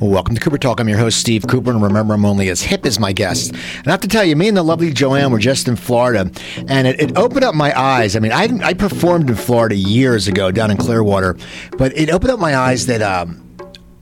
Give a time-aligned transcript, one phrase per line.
[0.00, 0.78] Welcome to Cooper Talk.
[0.78, 3.48] I'm your host, Steve Cooper, and remember, I'm only as hip as my guests.
[3.48, 6.30] And I have to tell you, me and the lovely Joanne were just in Florida,
[6.68, 8.14] and it, it opened up my eyes.
[8.14, 11.38] I mean, I, I performed in Florida years ago down in Clearwater,
[11.78, 13.00] but it opened up my eyes that.
[13.00, 13.45] Um,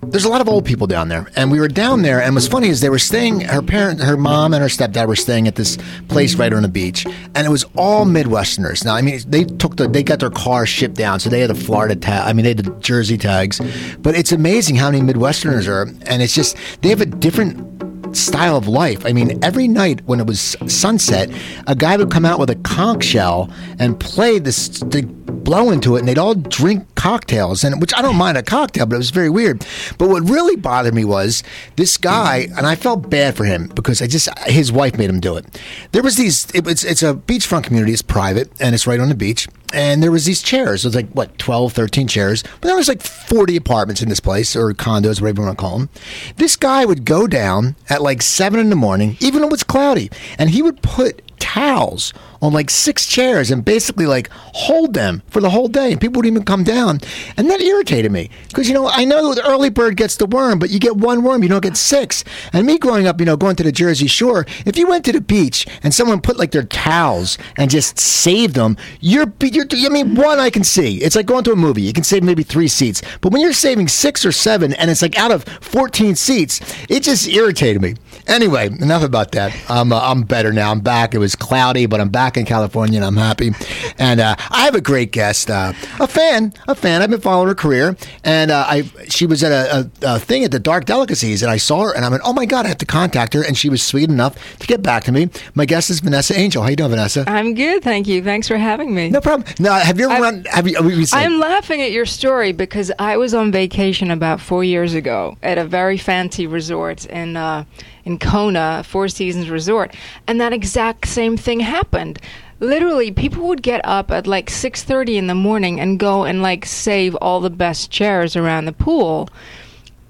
[0.05, 2.23] there's a lot of old people down there, and we were down there.
[2.23, 3.41] And what's funny is they were staying.
[3.41, 5.79] Her parent, her mom, and her stepdad were staying at this
[6.09, 8.85] place right on the beach, and it was all Midwesterners.
[8.85, 11.51] Now, I mean, they took the, they got their car shipped down, so they had
[11.51, 12.27] the Florida tag.
[12.27, 13.61] I mean, they had the Jersey tags,
[13.99, 17.74] but it's amazing how many Midwesterners are, and it's just they have a different
[18.17, 19.05] style of life.
[19.07, 21.31] I mean, every night when it was sunset,
[21.67, 25.97] a guy would come out with a conch shell and play this, to blow into
[25.97, 28.99] it, and they'd all drink cocktails, and which I don't mind a cocktail, but it
[28.99, 29.67] was very weird.
[29.99, 31.43] But what really bothered me was
[31.77, 35.21] this guy, and I felt bad for him because I just his wife made him
[35.21, 35.45] do it.
[35.93, 36.51] There was these.
[36.55, 37.93] It, it's it's a beachfront community.
[37.93, 40.85] It's private, and it's right on the beach and there was these chairs.
[40.85, 44.21] It was like what 12, 13 chairs, but there was like forty apartments in this
[44.21, 45.89] place or condos, whatever you want to call them.
[46.37, 50.11] This guy would go down at like seven in the morning, even though it's cloudy,
[50.39, 55.41] and he would put towels on like six chairs and basically like hold them for
[55.41, 55.93] the whole day.
[55.93, 57.01] And people would even come down.
[57.37, 60.59] And that irritated me because, you know, I know the early bird gets the worm,
[60.59, 62.25] but you get one worm, you don't get six.
[62.53, 65.13] And me growing up, you know, going to the Jersey Shore, if you went to
[65.13, 69.89] the beach and someone put like their towels and just saved them, you're, you're, I
[69.91, 70.99] mean, one I can see.
[70.99, 71.83] It's like going to a movie.
[71.83, 73.03] You can save maybe three seats.
[73.21, 77.03] But when you're saving six or seven and it's like out of 14 seats, it
[77.03, 77.95] just irritated me.
[78.27, 79.55] Anyway, enough about that.
[79.69, 80.71] I'm, uh, I'm better now.
[80.71, 81.15] I'm back.
[81.15, 83.53] It was cloudy, but I'm back in California and I'm happy.
[83.99, 87.03] And uh, I have a great guest, uh, a fan, a fan.
[87.03, 90.45] I've been following her career, and uh, I she was at a, a, a, thing
[90.45, 92.69] at the Dark Delicacies, and I saw her, and I went, "Oh my god, I
[92.69, 95.29] have to contact her." And she was sweet enough to get back to me.
[95.55, 96.63] My guest is Vanessa Angel.
[96.63, 97.25] How you doing, Vanessa?
[97.27, 98.23] I'm good, thank you.
[98.23, 99.11] Thanks for having me.
[99.11, 99.53] No problem.
[99.59, 100.45] Now, have you ever run?
[100.51, 100.91] Have you?
[100.91, 105.37] you I'm laughing at your story because I was on vacation about four years ago
[105.43, 107.65] at a very fancy resort in uh,
[108.05, 109.95] in Kona, Four Seasons Resort,
[110.27, 112.19] and that exact same thing happened
[112.61, 116.65] literally people would get up at like 6:30 in the morning and go and like
[116.65, 119.29] save all the best chairs around the pool.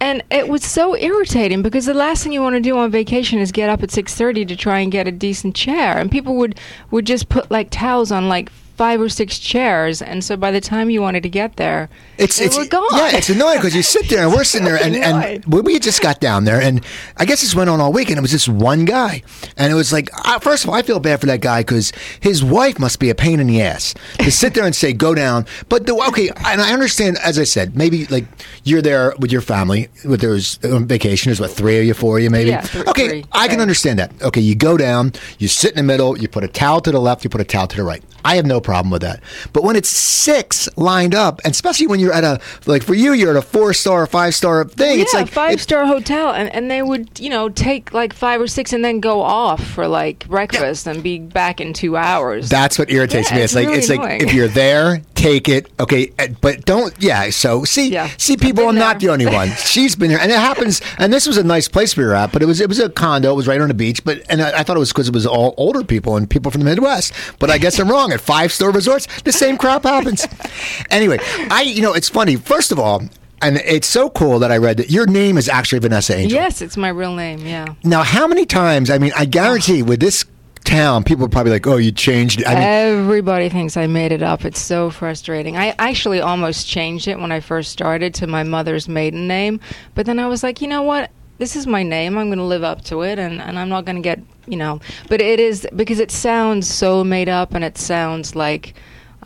[0.00, 3.38] And it was so irritating because the last thing you want to do on vacation
[3.38, 5.96] is get up at 6:30 to try and get a decent chair.
[5.96, 6.58] And people would
[6.90, 10.60] would just put like towels on like five or six chairs, and so by the
[10.60, 12.88] time you wanted to get there, it's they it's were gone.
[12.92, 16.02] yeah, it's annoying because you sit there and we're sitting there, and and we just
[16.02, 16.84] got down there, and
[17.16, 19.22] I guess this went on all week, and it was just one guy,
[19.56, 21.92] and it was like, uh, first of all, I feel bad for that guy because
[22.20, 25.14] his wife must be a pain in the ass to sit there and say go
[25.14, 28.24] down, but the, okay, and I understand, as I said, maybe like
[28.64, 32.18] you're there with your family, with there's on vacation, there's what three of you, four
[32.18, 32.50] of you, maybe.
[32.50, 33.62] Yeah, th- okay, three, I can right.
[33.62, 34.12] understand that.
[34.22, 37.00] Okay, you go down, you sit in the middle, you put a towel to the
[37.00, 38.02] left, you put a towel to the right.
[38.24, 39.20] I have no problem with that.
[39.52, 43.12] But when it's six lined up, and especially when you're at a like for you,
[43.12, 44.96] you're at a four star, five star thing.
[44.98, 48.40] yeah, it's like five star hotel, and, and they would you know take like five
[48.40, 52.48] or six and then go off for like breakfast and be back in two hours.
[52.48, 53.42] That's what irritates Yeah, me.
[53.42, 56.12] it's It's, like really it's like if you're there, take it, okay,
[56.42, 56.94] but don't.
[56.98, 57.30] Yeah.
[57.30, 58.10] So see, Yeah.
[58.18, 59.48] see, people, I'm not the only one.
[59.72, 60.82] She's been there, and it happens.
[60.98, 62.88] And this was a nice place we were at, but it was it was a
[62.90, 63.32] condo.
[63.32, 65.14] It was right on the beach, but and I, I thought it was because it
[65.14, 67.12] was all older people and people from the Midwest.
[67.38, 68.12] But I guess I'm wrong.
[68.12, 70.26] At five star resorts, the same crap happens.
[70.90, 71.18] anyway,
[71.50, 72.36] I you know it's funny.
[72.36, 73.02] First of all.
[73.42, 76.40] And it's so cool that I read that your name is actually Vanessa Angel.
[76.40, 77.40] yes, it's my real name.
[77.40, 77.74] Yeah.
[77.84, 78.88] Now, how many times?
[78.88, 80.24] I mean, I guarantee with this
[80.64, 84.12] town, people would probably like, "Oh, you changed." it." I mean, Everybody thinks I made
[84.12, 84.44] it up.
[84.44, 85.56] It's so frustrating.
[85.56, 89.60] I actually almost changed it when I first started to my mother's maiden name,
[89.94, 91.10] but then I was like, you know what?
[91.38, 92.16] This is my name.
[92.16, 94.56] I'm going to live up to it, and, and I'm not going to get, you
[94.56, 94.80] know.
[95.08, 98.74] But it is because it sounds so made up, and it sounds like,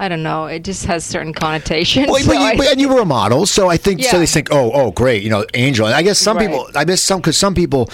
[0.01, 2.07] I don't know, it just has certain connotations.
[2.07, 4.19] Well, so but you, but- and you were a model, so I think so.
[4.19, 5.87] They think, oh, oh, great, you know, Angel.
[5.87, 6.49] And I guess some Right.
[6.49, 7.91] people, I guess some because some people,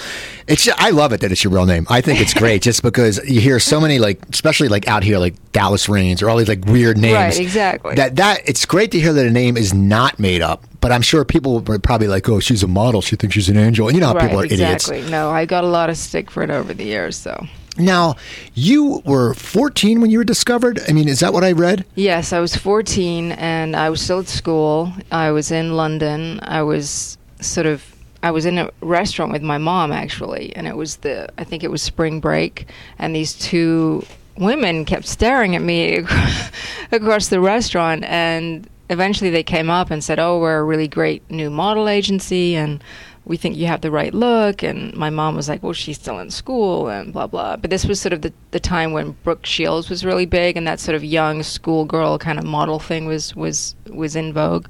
[0.47, 0.63] it's.
[0.65, 1.87] Just, I love it that it's your real name.
[1.89, 5.17] I think it's great, just because you hear so many like, especially like out here,
[5.17, 7.15] like Dallas Rains or all these like weird names.
[7.15, 7.95] Right, exactly.
[7.95, 10.63] That that it's great to hear that a name is not made up.
[10.81, 13.01] But I'm sure people were probably like, oh, she's a model.
[13.01, 13.87] She thinks she's an angel.
[13.87, 14.87] And you know how right, people are idiots.
[14.87, 15.09] exactly.
[15.09, 17.47] No, I got a lot of stick for it over the years, so.
[17.77, 18.15] Now,
[18.53, 20.79] you were 14 when you were discovered.
[20.87, 21.85] I mean, is that what I read?
[21.95, 24.93] Yes, I was 14 and I was still at school.
[25.11, 26.39] I was in London.
[26.43, 27.83] I was sort of
[28.23, 31.63] I was in a restaurant with my mom actually, and it was the I think
[31.63, 32.67] it was spring break
[32.97, 34.03] and these two
[34.37, 36.03] women kept staring at me
[36.91, 41.29] across the restaurant and eventually they came up and said, "Oh, we're a really great
[41.29, 42.83] new model agency and
[43.25, 46.19] we think you have the right look." And my mom was like, "Well, she's still
[46.19, 49.45] in school and blah blah." But this was sort of the the time when Brooke
[49.45, 53.35] Shields was really big and that sort of young schoolgirl kind of model thing was
[53.35, 54.67] was was in vogue.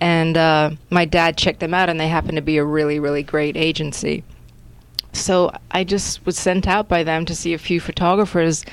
[0.00, 3.22] and uh, my dad checked them out, and they happened to be a really, really
[3.22, 4.22] great agency.
[5.12, 8.64] So I just was sent out by them to see a few photographers,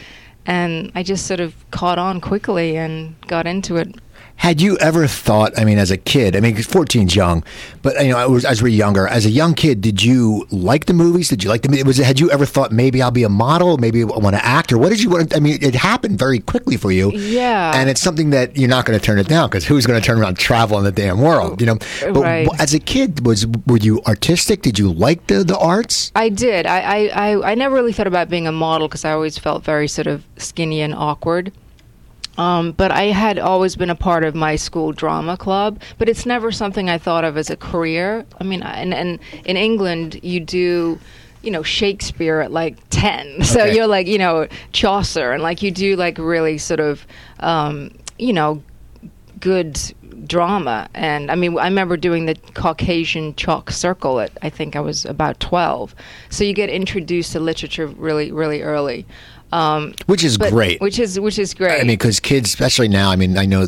[0.46, 3.96] and I just sort of caught on quickly and got into it
[4.42, 5.56] had you ever thought?
[5.56, 7.44] I mean, as a kid, I mean, 14's young,
[7.84, 10.86] but you know, I as we were younger, as a young kid, did you like
[10.86, 11.30] the movies?
[11.30, 11.84] Did you like the?
[11.84, 14.74] Was had you ever thought maybe I'll be a model, maybe I want to act,
[14.74, 15.36] or what did you want?
[15.36, 17.12] I mean, it happened very quickly for you.
[17.12, 20.02] Yeah, and it's something that you're not going to turn it down because who's going
[20.02, 21.62] to turn around travel in the damn world?
[21.62, 21.78] You know.
[22.02, 22.50] But right.
[22.60, 24.64] as a kid, was were you artistic?
[24.64, 26.12] Did you like the the arts?
[26.16, 26.66] I did.
[26.66, 29.64] I I I, I never really thought about being a model because I always felt
[29.64, 31.52] very sort of skinny and awkward.
[32.38, 36.26] Um, but I had always been a part of my school drama club, but it's
[36.26, 38.26] never something I thought of as a career.
[38.40, 41.00] I mean, and, and in England, you do
[41.42, 45.72] you know Shakespeare at like 10 so you're like you know Chaucer and like you
[45.72, 47.06] do like really sort of
[47.40, 48.62] um, you know
[49.40, 49.80] good
[50.28, 50.88] drama.
[50.94, 55.04] And I mean I remember doing the Caucasian chalk circle at I think I was
[55.06, 55.96] about 12
[56.30, 59.06] so you get introduced to literature really really early
[59.52, 60.82] um, which is but, great.
[60.82, 61.80] Which is which is great.
[61.80, 63.68] I mean, because kids, especially now, I mean, I know,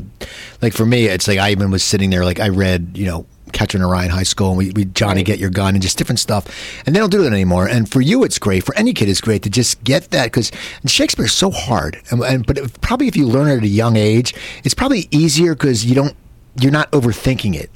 [0.62, 3.26] like for me, it's like I even was sitting there, like I read, you know,
[3.52, 5.26] Catcher in Ryan High School, and we, we Johnny right.
[5.26, 6.48] Get Your Gun, and just different stuff.
[6.86, 7.68] And they don't do that anymore.
[7.68, 8.64] And for you, it's great.
[8.64, 10.52] For any kid, it's great to just get that because
[10.86, 12.02] Shakespeare's so hard.
[12.10, 14.34] And, and but if, probably if you learn it at a young age,
[14.64, 16.16] it's probably easier because you don't
[16.60, 17.70] you're not overthinking it.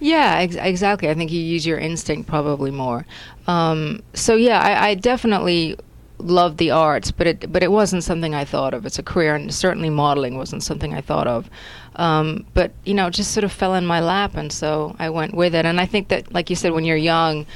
[0.00, 1.08] Yeah, ex- exactly.
[1.08, 3.06] I think you use your instinct probably more.
[3.46, 5.76] Um, so yeah, I, I definitely
[6.18, 9.34] loved the arts, but it but it wasn't something I thought of as a career,
[9.34, 11.50] and certainly modeling wasn't something I thought of.
[11.96, 15.34] Um, but you know, just sort of fell in my lap, and so I went
[15.34, 15.66] with it.
[15.66, 17.46] And I think that, like you said, when you're young,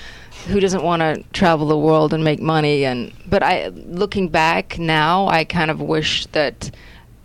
[0.46, 2.84] who doesn't want to travel the world and make money?
[2.84, 6.70] And but I, looking back now, I kind of wish that.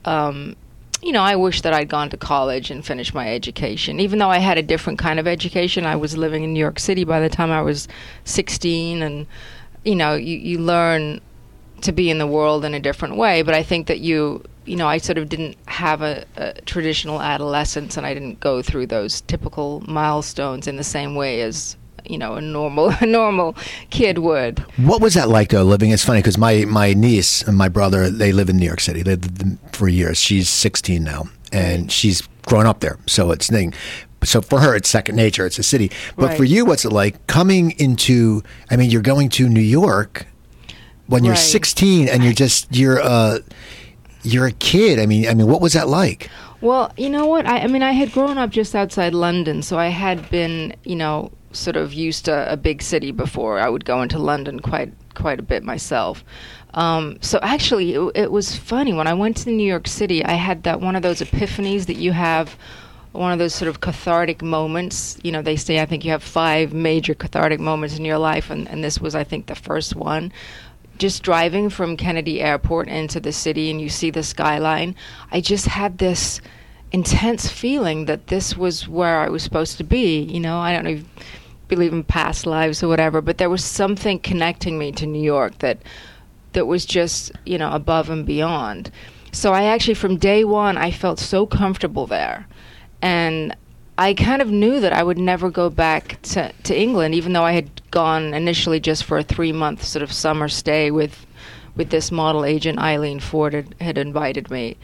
[0.05, 0.55] Um,
[1.01, 3.99] you know, I wish that I'd gone to college and finished my education.
[3.99, 6.79] Even though I had a different kind of education, I was living in New York
[6.79, 7.89] City by the time I was
[8.23, 9.27] 16, and
[9.83, 11.21] you know, you, you learn
[11.81, 13.41] to be in the world in a different way.
[13.41, 17.21] But I think that you, you know, I sort of didn't have a, a, traditional
[17.21, 22.17] adolescence, and I didn't go through those typical milestones in the same way as you
[22.17, 23.55] know a normal a normal
[23.89, 24.59] kid would.
[24.77, 25.63] What was that like though?
[25.63, 28.81] Living it's funny because my my niece and my brother they live in New York
[28.81, 29.03] City.
[29.03, 30.17] They lived for years.
[30.17, 33.73] She's 16 now, and she's grown up there, so it's thing.
[34.23, 35.45] So for her, it's second nature.
[35.45, 35.91] It's a city.
[36.15, 36.37] But right.
[36.37, 38.43] for you, what's it like coming into?
[38.69, 40.27] I mean, you're going to New York
[41.07, 41.39] when you're right.
[41.39, 43.39] 16 and you're just you're uh
[44.23, 44.99] you're a kid.
[44.99, 46.29] I mean, I mean, what was that like?
[46.61, 47.45] Well, you know what?
[47.45, 50.95] I, I mean, I had grown up just outside London, so I had been, you
[50.95, 53.59] know, sort of used to a big city before.
[53.59, 56.23] I would go into London quite quite a bit myself.
[56.73, 60.23] Um, so actually, it, it was funny when I went to New York City.
[60.23, 62.57] I had that one of those epiphanies that you have
[63.13, 65.17] one of those sort of cathartic moments.
[65.23, 68.49] You know, they say I think you have five major cathartic moments in your life,
[68.49, 70.31] and, and this was, I think, the first one
[70.97, 74.95] just driving from Kennedy Airport into the city and you see the skyline,
[75.31, 76.39] I just had this
[76.91, 80.19] intense feeling that this was where I was supposed to be.
[80.21, 81.05] You know, I don't know if you
[81.67, 85.59] believe in past lives or whatever, but there was something connecting me to New York
[85.59, 85.79] that
[86.53, 88.91] that was just, you know, above and beyond.
[89.31, 92.47] So I actually from day 1 I felt so comfortable there.
[93.03, 93.53] And
[93.97, 97.43] I kind of knew that I would never go back to, to England, even though
[97.43, 101.27] I had gone initially just for a three month sort of summer stay with
[101.75, 104.77] with this model agent Eileen Ford had, had invited me.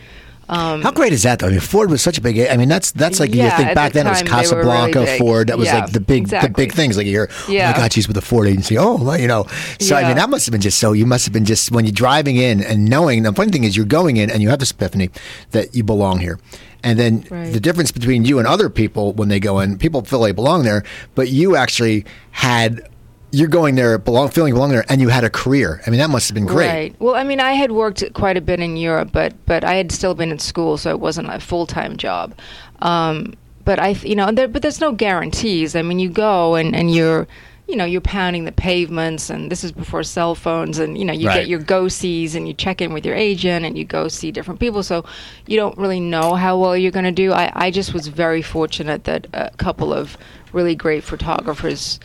[0.50, 1.48] Um, How great is that though?
[1.48, 2.40] I mean, Ford was such a big.
[2.40, 5.20] I mean, that's that's like yeah, you think back the then it was Casablanca really
[5.20, 5.48] Ford.
[5.48, 6.50] That was yeah, like the big exactly.
[6.50, 6.98] the big things.
[6.98, 7.70] Like you're, yeah.
[7.70, 8.76] oh my God, she's with the Ford agency.
[8.78, 9.46] Oh, you know.
[9.80, 10.06] So yeah.
[10.06, 10.92] I mean, that must have been just so.
[10.94, 13.22] You must have been just when you're driving in and knowing.
[13.22, 15.12] The funny thing is, you're going in and you have this epiphany
[15.52, 16.40] that you belong here.
[16.84, 17.52] And then right.
[17.52, 20.64] the difference between you and other people when they go in, people feel they belong
[20.64, 22.88] there, but you actually had
[23.32, 25.82] you're going there, belong, feeling belong there, and you had a career.
[25.86, 26.68] I mean, that must have been great.
[26.68, 26.96] Right.
[27.00, 29.92] Well, I mean, I had worked quite a bit in Europe, but but I had
[29.92, 32.36] still been in school, so it wasn't a full time job.
[32.80, 35.76] Um, but I, you know, there, but there's no guarantees.
[35.76, 37.28] I mean, you go and and you're
[37.70, 41.14] you know, you're pounding the pavements, and this is before cell phones, and you know,
[41.14, 41.42] you right.
[41.42, 44.32] get your go sees, and you check in with your agent, and you go see
[44.32, 44.82] different people.
[44.82, 45.06] So
[45.46, 47.32] you don't really know how well you're going to do.
[47.32, 50.18] I, I just was very fortunate that a couple of
[50.52, 52.00] really great photographers,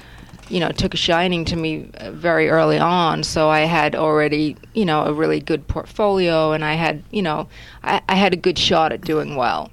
[0.49, 3.23] you know, took a shining to me uh, very early on.
[3.23, 7.49] So I had already, you know, a really good portfolio, and I had, you know,
[7.83, 9.71] I, I had a good shot at doing well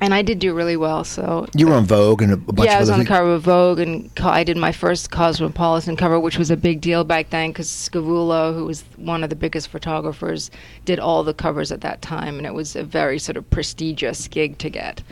[0.00, 1.04] and I did do really well.
[1.04, 2.68] So you were on Vogue and a bunch.
[2.68, 6.18] Yeah, I was on the cover of Vogue, and I did my first Cosmopolitan cover,
[6.18, 9.68] which was a big deal back then because Scavullo, who was one of the biggest
[9.68, 10.50] photographers,
[10.84, 14.28] did all the covers at that time, and it was a very sort of prestigious
[14.28, 15.02] gig to get.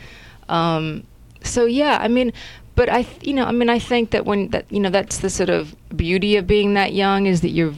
[0.49, 1.05] Um,
[1.43, 2.33] so yeah, I mean,
[2.75, 5.19] but I, th- you know, I mean, I think that when that, you know, that's
[5.19, 7.75] the sort of beauty of being that young is that you're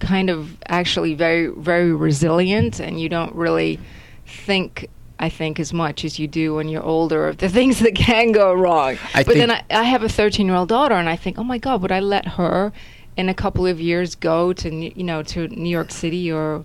[0.00, 3.80] kind of actually very, very resilient, and you don't really
[4.26, 4.88] think.
[5.16, 8.32] I think as much as you do when you're older of the things that can
[8.32, 8.98] go wrong.
[9.14, 11.44] I but then I, I have a 13 year old daughter, and I think, oh
[11.44, 12.72] my God, would I let her
[13.16, 16.64] in a couple of years go to you know to New York City or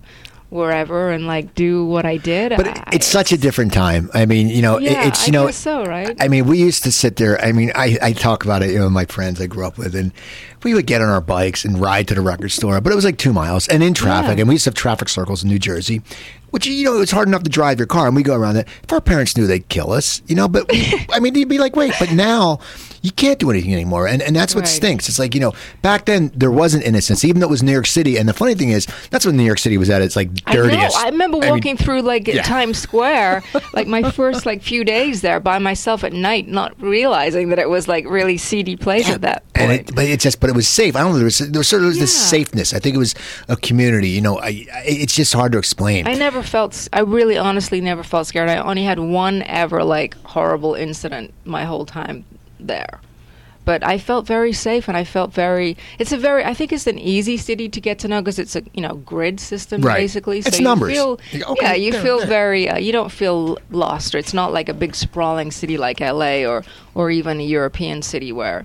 [0.50, 2.52] wherever and like do what I did?
[2.56, 4.10] But I- it's such a different time.
[4.12, 6.14] I mean, you know, it- yeah, it's I you know, guess so, right?
[6.20, 7.40] I mean, we used to sit there.
[7.42, 9.78] I mean, I, I talk about it, you know, with my friends I grew up
[9.78, 10.12] with, and
[10.62, 13.04] we would get on our bikes and ride to the record store, but it was
[13.04, 14.36] like two miles and in traffic.
[14.36, 14.42] Yeah.
[14.42, 16.02] And we used to have traffic circles in New Jersey,
[16.50, 18.56] which, you know, it was hard enough to drive your car, and we go around
[18.56, 18.66] it.
[18.82, 21.58] If our parents knew, they'd kill us, you know, but we, I mean, you'd be
[21.58, 22.58] like, wait, but now
[23.02, 24.06] you can't do anything anymore.
[24.06, 24.68] And, and that's what Right.
[24.68, 25.08] stinks.
[25.08, 27.86] It's like, you know, back then there wasn't innocence, even though it was New York
[27.86, 28.18] City.
[28.18, 30.54] And the funny thing is, that's when New York City was at its like I
[30.54, 30.64] know.
[30.64, 30.96] dirtiest.
[30.98, 32.42] I remember mean, walking through like yeah.
[32.42, 33.42] Times Square,
[33.72, 37.68] like my first like few days there by myself at night, not realizing that it
[37.70, 39.88] was like really seedy place at that And point.
[39.88, 40.94] it, but it just, but it was safe.
[40.94, 41.16] I don't know.
[41.18, 42.74] There was, there was sort of this safeness.
[42.74, 43.14] I think it was
[43.48, 44.10] a community.
[44.10, 46.06] You know, I, I, it's just hard to explain.
[46.06, 46.88] I never felt.
[46.92, 48.50] I really, honestly, never felt scared.
[48.50, 52.24] I only had one ever like horrible incident my whole time
[52.66, 53.00] there.
[53.66, 55.76] But I felt very safe, and I felt very.
[55.98, 56.42] It's a very.
[56.44, 58.94] I think it's an easy city to get to know because it's a you know
[58.94, 59.98] grid system Right.
[59.98, 60.38] basically.
[60.38, 60.92] It's you numbers.
[60.92, 62.26] Feel, okay, yeah, you there, feel there.
[62.26, 62.68] very.
[62.70, 64.14] Uh, you don't feel lost.
[64.14, 66.46] Or it's not like a big sprawling city like L.A.
[66.46, 66.64] or
[66.94, 68.64] or even a European city where,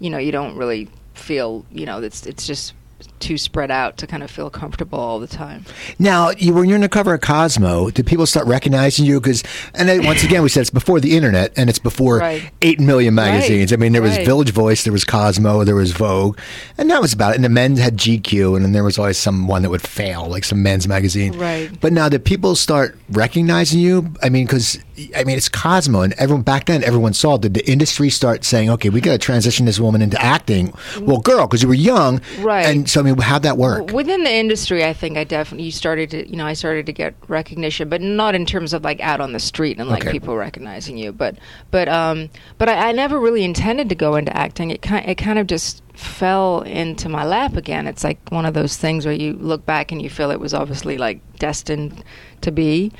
[0.00, 1.64] you know, you don't really feel.
[1.70, 2.74] You know, it's it's just
[3.20, 5.64] too spread out to kind of feel comfortable all the time.
[5.98, 9.20] Now, you, when you're in the cover of Cosmo, do people start recognizing you?
[9.20, 9.42] Because,
[9.74, 12.50] and then, once again, we said it's before the internet and it's before Right.
[12.62, 13.72] eight million magazines.
[13.72, 14.26] I mean, there was right.
[14.26, 16.38] Village Voice, there was Cosmo, there was Vogue,
[16.78, 17.36] and that was about it.
[17.36, 20.44] And the men's had GQ, and then there was always someone that would fail, like
[20.44, 21.32] some men's magazine.
[21.38, 21.70] Right.
[21.80, 24.12] But now, did people start recognizing you?
[24.22, 24.78] I mean, because
[25.16, 27.36] I mean, it's Cosmo, and everyone back then, everyone saw.
[27.36, 30.72] Did the industry start saying, "Okay, we got to transition this woman into acting"?
[31.00, 32.66] Well, girl, because you were young, Right.
[32.66, 33.90] And so, I mean, how'd that work?
[33.92, 36.92] Within the industry, I think I definitely you started to, you know, I started to
[36.92, 40.12] get recognition, but not in terms of like out on the street and like Okay.
[40.12, 41.12] people recognizing you.
[41.12, 41.36] But,
[41.70, 44.70] but, um, but I, I never really intended to go into acting.
[44.70, 47.86] It kind, it kind of just fell into my lap again.
[47.86, 50.54] It's like one of those things where you look back and you feel it was
[50.54, 52.02] obviously like destined
[52.40, 52.92] to be.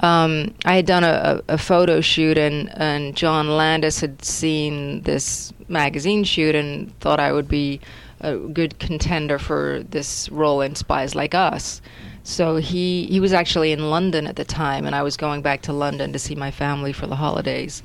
[0.00, 5.54] Um, I had done a, a, photo shoot, and, and John Landis had seen this
[5.68, 7.80] magazine shoot and thought I would be
[8.20, 11.80] a good contender for this role in Spies Like Us.
[12.24, 15.62] So he he was actually in London at the time, and I was going back
[15.62, 17.82] to London to see my family for the holidays.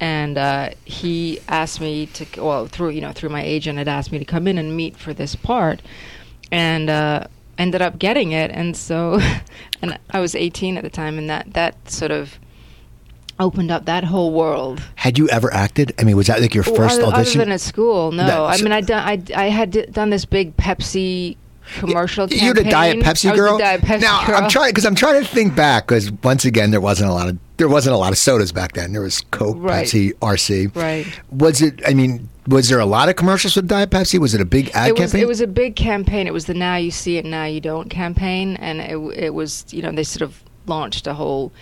[0.00, 4.10] And uh, he asked me to, well, through you know through my agent, had asked
[4.10, 5.80] me to come in and meet for this part,
[6.50, 7.28] and uh,
[7.58, 8.50] ended up getting it.
[8.50, 9.20] And so,
[9.82, 12.38] and I was 18 at the time, and that that sort of
[13.40, 14.80] opened up that whole world.
[14.96, 15.92] Had you ever acted?
[15.98, 17.40] I mean, was that like your Well, first other, audition?
[17.40, 18.26] Other than at school, no.
[18.26, 21.36] No, I mean, I done, I, I had done this big Pepsi
[21.78, 22.28] commercial.
[22.28, 22.98] You're the Diet.
[23.00, 23.58] Pepsi girl.
[23.58, 24.36] Diet Pepsi now girl.
[24.36, 27.28] I'm trying because I'm trying to think back because once again there wasn't a lot
[27.28, 28.92] of there wasn't a lot of sodas back then.
[28.92, 29.86] There was Coke, Right.
[29.86, 30.74] Pepsi, RC.
[30.76, 31.06] Right.
[31.30, 31.80] Was it?
[31.86, 34.18] I mean, was there a lot of commercials with Diet Pepsi?
[34.18, 35.22] Was it a big ad it was campaign?
[35.22, 36.26] it was a big campaign.
[36.26, 39.64] It was the Now You See It, Now You Don't campaign, and it it was
[39.70, 41.52] you know they sort of launched a whole.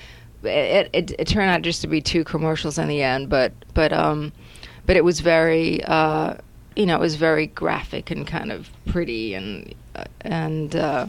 [0.43, 3.93] It, it it turned out just to be two commercials in the end, but but
[3.93, 4.33] um,
[4.87, 6.35] but it was very uh,
[6.75, 9.75] you know it was very graphic and kind of pretty and
[10.23, 10.75] and.
[10.75, 11.07] Uh,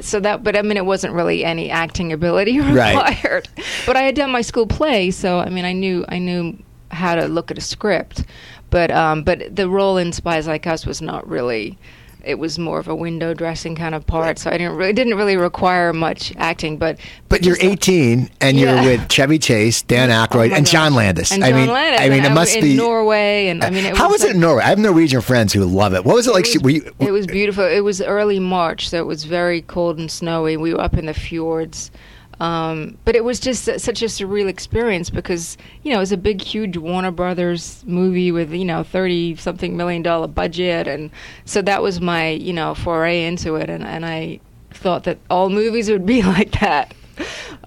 [0.00, 2.94] so that, but I mean, it wasn't really any acting ability Right.
[2.94, 3.48] required.
[3.84, 6.56] But I had done my school play, so I mean, I knew I knew
[6.90, 8.24] how to look at a script.
[8.70, 11.78] But um, but the role in Spies Like Us was not really.
[12.24, 15.14] It was more of a window dressing kind of part, so I didn't really didn't
[15.14, 16.76] really require much acting.
[16.76, 18.82] But but you're uh, 18 and Yeah.
[18.82, 20.66] you're with Chevy Chase, Dan oh Aykroyd, my and.
[20.66, 21.30] John Landis.
[21.30, 22.72] And I John mean, Landis, I mean, it I must be.
[22.72, 24.64] in Norway, and I mean, it how was was it in Norway?
[24.64, 26.04] I have Norwegian friends who love it.
[26.04, 26.46] What was it like?
[26.46, 27.64] was- were you, It was beautiful.
[27.64, 30.56] It was early March, so it was very cold and snowy.
[30.56, 31.92] We were up in the fjords.
[32.38, 36.18] Um, but it was just such a surreal experience because, you know, it was a
[36.18, 40.86] big, huge Warner Brothers movie with, you know, 30 something million dollar budget.
[40.86, 41.10] And
[41.46, 43.70] so that was my, you know, foray into it.
[43.70, 44.40] And, and I
[44.70, 46.94] thought that all movies would be like that.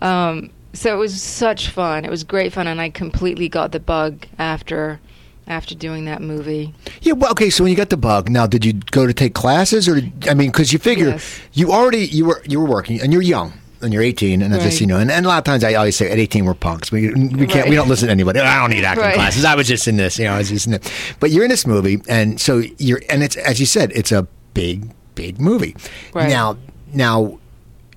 [0.01, 2.05] Um, so it was such fun.
[2.05, 2.67] It was great fun.
[2.67, 4.99] And I completely got the bug after.
[5.47, 7.49] After doing that movie, Yeah, well, okay.
[7.49, 10.27] So when you got the bug, now did you go to take classes, or did,
[10.29, 11.39] I mean, because you figure Yes.
[11.53, 14.63] you already you were you were working, and you're young, and you're 18, and that's
[14.63, 16.53] just you know, and, and a lot of times I always say at 18 we're
[16.53, 16.91] punks.
[16.91, 18.39] We we can't we don't listen to anybody.
[18.39, 19.15] I don't need acting Right.
[19.15, 19.45] classes.
[19.45, 20.93] I was just in this, you know, I was just in it.
[21.19, 24.27] But you're in this movie, and so you're, and it's as you said, it's a
[24.53, 25.75] big big movie.
[26.13, 26.29] Right.
[26.29, 26.57] Now
[26.93, 27.39] now,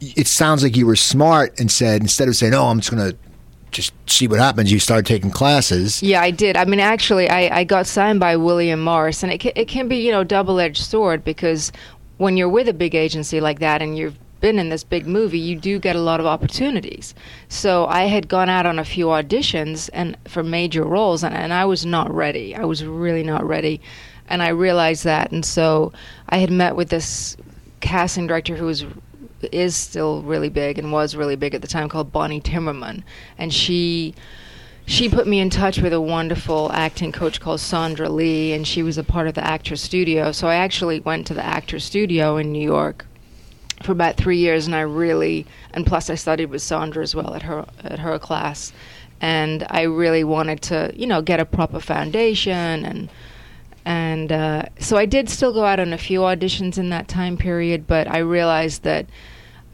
[0.01, 3.11] it sounds like you were smart and said instead of saying, "Oh, I'm just going
[3.11, 3.17] to."
[3.71, 4.71] just see what happens.
[4.71, 6.03] You started taking classes.
[6.03, 6.59] Yeah, I did.
[6.59, 9.89] I mean, actually, I, I got signed by William Morris, and it can, it can
[9.89, 11.73] be, you know, double edged sword because
[12.19, 15.39] when you're with a big agency like that and you've been in this big movie,
[15.39, 17.15] you do get a lot of opportunities.
[17.49, 21.55] So I had gone out on a few auditions and for major roles, and, and
[21.55, 22.55] I was not ready.
[22.55, 23.81] I was really not ready,
[24.29, 25.33] and I realized that.
[25.33, 25.93] And so
[26.29, 27.39] I had met with this
[27.81, 28.85] casting director who was
[29.51, 33.03] is still really big and was really big at the time called Bonnie Timmermann,
[33.39, 34.15] and she
[34.85, 38.83] she put me in touch with a wonderful acting coach called Sondra Lee, and she
[38.83, 40.33] was a part of the Actor Studio.
[40.33, 43.07] So I actually went to the Actor Studio in New York
[43.85, 47.35] for about three years, and I really, and plus I studied with Sondra as well
[47.35, 48.73] at her at her class,
[49.21, 53.09] and I really wanted to, you know, get a proper foundation and.
[53.85, 57.37] And uh, so I did still go out on a few auditions in that time
[57.37, 59.07] period, but I realized that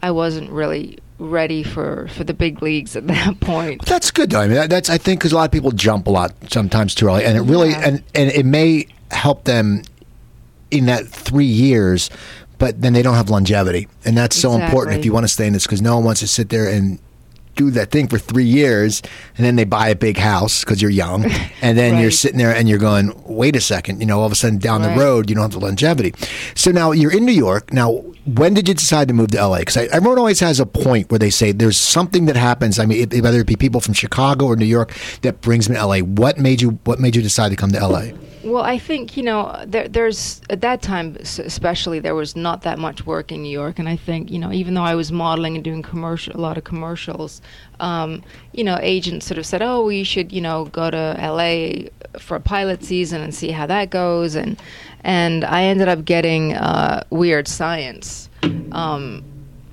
[0.01, 3.85] I wasn't really ready for, for the big leagues at that point.
[3.85, 4.39] That's good though.
[4.39, 6.95] I mean, that, that's I think because a lot of people jump a lot sometimes
[6.95, 7.87] too early, and it really Yeah.
[7.87, 9.83] and and it may help them
[10.71, 12.09] in that three years,
[12.59, 15.47] but then they don't have longevity, and that's so important if you want to stay
[15.47, 16.99] in this because no one wants to sit there and
[17.55, 19.01] do that thing for three years
[19.35, 21.25] and then they buy a big house because you're young
[21.61, 24.31] and then you're sitting there and you're going wait a second you know all of
[24.31, 24.95] a sudden down Right.
[24.95, 26.13] the road you don't have the longevity.
[26.55, 27.73] So now you're in new york.
[27.73, 27.91] Now
[28.25, 31.19] when did you decide to move to la because everyone always has a point where
[31.19, 32.79] they say there's something that happens.
[32.79, 35.75] I mean it, whether it be people from chicago or new york that brings me
[35.75, 38.05] to la what made you what made you decide to come to la
[38.41, 42.79] Well, I think you know there, there's at that time, especially there was not that
[42.79, 45.55] much work in New York, and I think you know even though I was modeling
[45.55, 47.41] and doing commercial, a lot of commercials,
[47.81, 51.89] um, you know, agents sort of said, "Oh, we should you know go to L.A.
[52.17, 54.57] for a pilot season and see how that goes," and
[55.03, 58.29] and I ended up getting uh, Weird Science.
[58.71, 59.23] Um,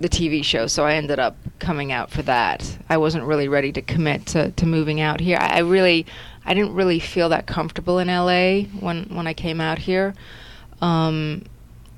[0.00, 2.79] the TV show, so I ended up coming out for that.
[2.88, 5.38] I wasn't really ready to commit to, to moving out here.
[5.41, 6.07] I, I really,
[6.45, 10.15] I didn't really feel that comfortable in LA when when I came out here.
[10.83, 11.45] Um,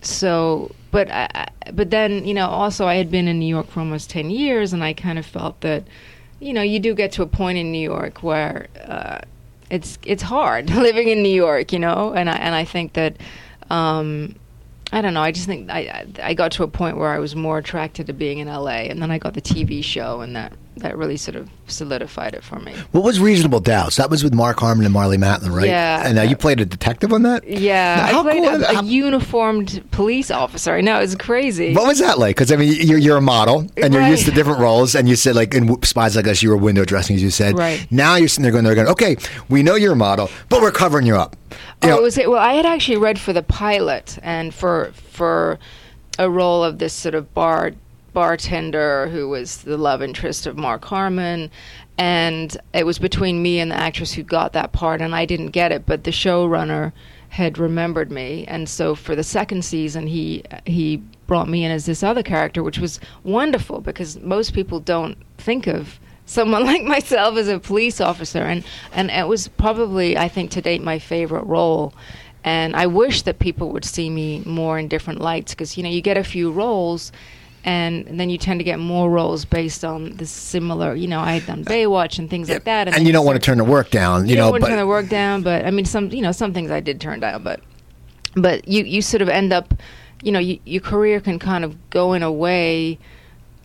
[0.01, 3.81] so, but I, but then you know, also I had been in New York for
[3.81, 5.83] almost ten years, and I kind of felt that,
[6.39, 9.21] you know, you do get to a point in New York where uh,
[9.71, 13.17] it's it's hard living in New York, you know, and I and I think that.
[13.71, 14.37] Um,
[14.90, 15.22] I don't know.
[15.22, 18.12] I just think I, I got to a point where I was more attracted to
[18.12, 21.37] being in LA, and then I got the TV show, and that that really sort
[21.37, 22.75] of solidified it for me.
[22.93, 26.03] what was reasonable doubts that was with mark harmon and marlee matlin right Yeah.
[26.07, 28.81] and uh, you played a detective on that Yeah, Now, how I played cool- a,
[28.81, 30.73] a uniformed police officer.
[30.75, 31.75] I know it's crazy.
[31.75, 32.37] What was that like?
[32.37, 34.11] Because I mean, you're you're a model and you're Right.
[34.11, 36.85] used to different roles, and you said like in spies like us, you were window
[36.85, 37.59] dressing, as you said.
[37.59, 37.87] Right.
[37.91, 39.17] Now you're sitting there going, they're going, okay,
[39.49, 41.37] we know you're a model, but we're covering you up.
[41.83, 42.29] You oh, was it?
[42.31, 45.59] Well, I had actually read for the pilot and for for
[46.19, 47.73] a role of this sort of bar
[48.19, 51.49] bartender who was the love interest of Mark Harmon,
[51.99, 55.53] and it was between me and the actress who got that part, and I didn't
[55.53, 56.91] get it, but the showrunner
[57.29, 61.87] had remembered me, and so for the second season, he he brought me in as
[61.87, 67.37] this other character, which was wonderful because most people don't think of someone like myself
[67.37, 68.43] as a police officer.
[68.43, 71.95] And and it was probably I think to date my favorite role.
[72.43, 75.89] And I wish that people would see me more in different lights because you know
[75.89, 77.13] you get a few roles
[77.69, 81.33] and, then you tend to get more roles based on the similar you know I
[81.35, 83.65] had done Baywatch and things like that and then you don't want to turn the
[83.65, 84.45] work down, you, you know.
[84.45, 86.71] don't want to turn the work down, but I mean, some you know some things
[86.71, 87.61] I did turn down, but
[88.35, 89.75] but you you sort of end up,
[90.23, 92.99] you know, you, your career can kind of go in a way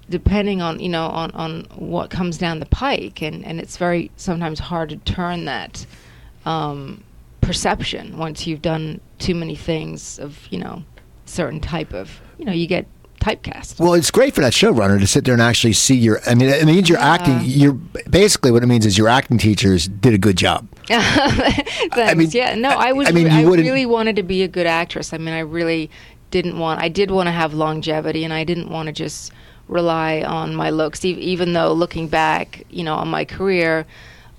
[0.10, 4.12] depending on you know on on what comes down the pike, and and it's very
[4.18, 5.86] sometimes hard to turn that
[6.46, 7.04] um,
[7.42, 10.84] perception once you've done too many things of you know
[11.26, 12.86] certain type of you know you get
[13.24, 13.80] typecast.
[13.80, 16.20] well, it's great for that showrunner to sit there and actually see your.
[16.28, 17.14] I mean, it means you're Yeah.
[17.14, 17.40] acting.
[17.44, 17.74] You're
[18.10, 20.68] basically what it means is your acting teachers did a good job.
[20.88, 22.16] Thanks.
[22.16, 23.08] mean, yeah, no, I was.
[23.08, 25.14] I mean, I really wanted to be a good actress.
[25.14, 25.90] I mean, I really
[26.32, 26.82] didn't want.
[26.82, 29.32] I did want to have longevity, and I didn't want to just
[29.68, 31.06] rely on my looks.
[31.06, 33.86] Even though looking back, you know, on my career,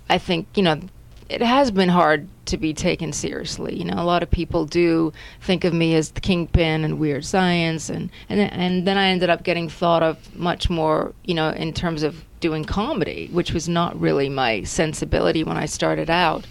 [0.09, 0.81] I think you know,
[1.29, 3.77] it has been hard to be taken seriously.
[3.77, 7.25] You know, a lot of people do think of me as the kingpin and weird
[7.25, 11.51] science, and and and then I ended up getting thought of much more, you know,
[11.51, 16.47] in terms of doing comedy, which was not really my sensibility when I started out.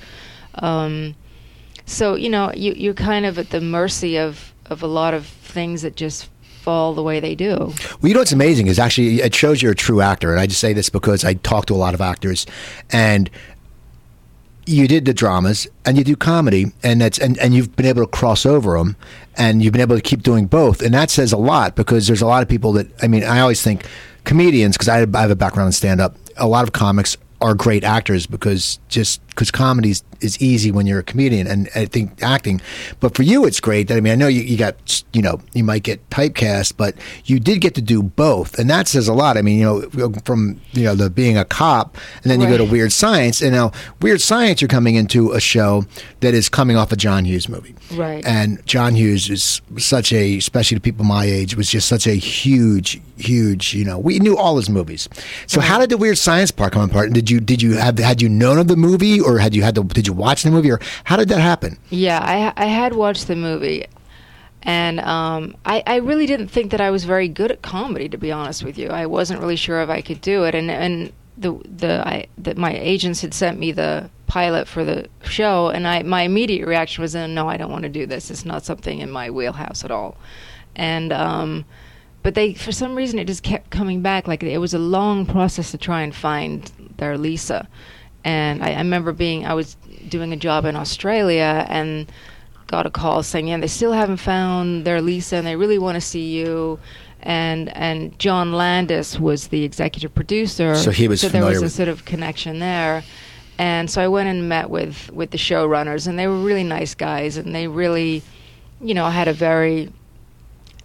[0.55, 1.15] Um,
[1.85, 5.25] so you know, you you're kind of at the mercy of of a lot of
[5.25, 6.29] things that just
[6.63, 7.57] fall the way they do.
[7.57, 10.47] Well, you know what's amazing is actually it shows you're a true actor, and I
[10.47, 12.45] just say this because I talk to a lot of actors,
[12.89, 13.29] and
[14.65, 18.03] you did the dramas and you do comedy, and that's and, and you've been able
[18.03, 18.95] to cross over them,
[19.37, 22.21] and you've been able to keep doing both, and that says a lot because there's
[22.21, 23.85] a lot of people that I mean I always think
[24.23, 27.53] comedians because I, I have a background in stand up, a lot of comics are
[27.53, 32.21] great actors because just because comedy is easy when you're a comedian and I think
[32.23, 32.61] acting.
[32.99, 33.87] But for you, it's great.
[33.87, 36.95] That I mean, I know you, you got you know you might get typecast, but
[37.25, 39.37] you did get to do both, and that says a lot.
[39.37, 42.57] I mean, you know, from you know the being a cop, and then you go
[42.57, 45.85] to Weird Science, and now Weird Science, you're coming into a show
[46.21, 48.25] that is coming off a John Hughes movie, Right.
[48.25, 52.13] And John Hughes is such a, especially to people my age, was just such a
[52.13, 53.73] huge, huge.
[53.73, 55.09] You know, we knew all his movies.
[55.47, 57.07] So how did the Weird Science part come apart?
[57.07, 59.63] And did you did you have had you known of the movie, or had you
[59.63, 61.77] had to did you watch the movie, or how did that happen?
[61.89, 63.85] Yeah, I I had watched the movie,
[64.61, 68.09] and um, I I really didn't think that I was very good at comedy.
[68.09, 70.55] To be honest with you, I wasn't really sure if I could do it.
[70.55, 75.07] And and the the I that my agents had sent me the pilot for the
[75.23, 78.31] show, and I my immediate reaction was, "Uh, "No, I don't want to do this.
[78.31, 80.17] It's not something in my wheelhouse at all."
[80.75, 81.65] And um,
[82.23, 84.27] but they for some reason it just kept coming back.
[84.27, 87.67] Like it was a long process to try and find their Lisa.
[88.23, 89.75] And I, I remember being I was
[90.07, 92.11] doing a job in Australia and
[92.67, 95.95] got a call saying, "Yeah, they still haven't found their Lisa, and they really want
[95.95, 96.79] to see you."
[97.21, 101.69] And and John Landis was the executive producer, So he was so there was a
[101.69, 103.03] sort of connection there.
[103.59, 106.95] And so I went and met with with the showrunners, and they were really nice
[106.95, 108.23] guys, and they really,
[108.81, 109.91] you know, had a very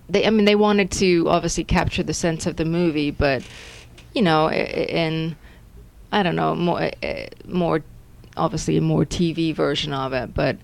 [0.09, 3.43] they I mean they wanted to obviously capture the sense of the movie, but
[4.15, 5.37] you know, in
[6.13, 7.83] I don't know more uh, more
[8.37, 10.57] obviously a more TV version of it, but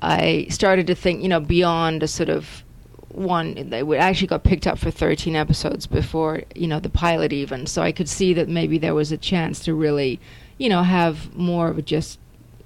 [0.00, 2.64] I started to think you know beyond a sort of
[3.08, 7.32] one they would actually got picked up for 13 episodes before you know the pilot
[7.32, 7.66] even.
[7.66, 10.20] So i could see that maybe there was a chance to really
[10.58, 12.18] you know have more of just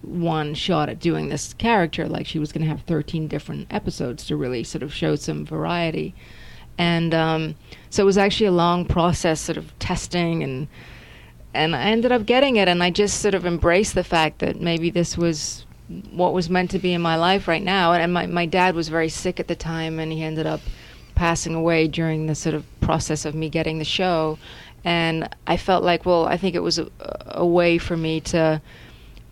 [0.02, 4.26] one shot at doing this character like she was going to have 13 different episodes
[4.26, 6.14] to really sort of show some variety.
[6.76, 7.54] And um,
[7.90, 10.68] so it was actually a long process sort of testing and
[11.54, 14.60] and I ended up getting it and I just sort of embraced the fact that
[14.60, 15.64] maybe this was
[16.10, 17.92] what was meant to be in my life right now.
[17.92, 20.60] And my my dad was very sick at the time and he ended up
[21.14, 24.38] passing away during the sort of process of me getting the show.
[24.84, 26.88] And I felt like well I think it was a,
[27.28, 28.60] a way for me to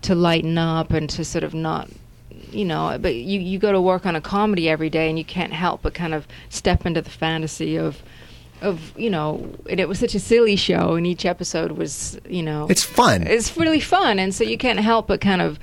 [0.03, 1.89] to lighten up and to sort of not
[2.51, 5.25] you know but you you go to work on a comedy every day and you
[5.25, 8.03] can't help but kind of step into the fantasy of
[8.63, 12.43] of you know and it was such a silly show and each episode was you
[12.43, 13.27] know It's fun.
[13.27, 15.59] it's really fun and so you can't help but kind of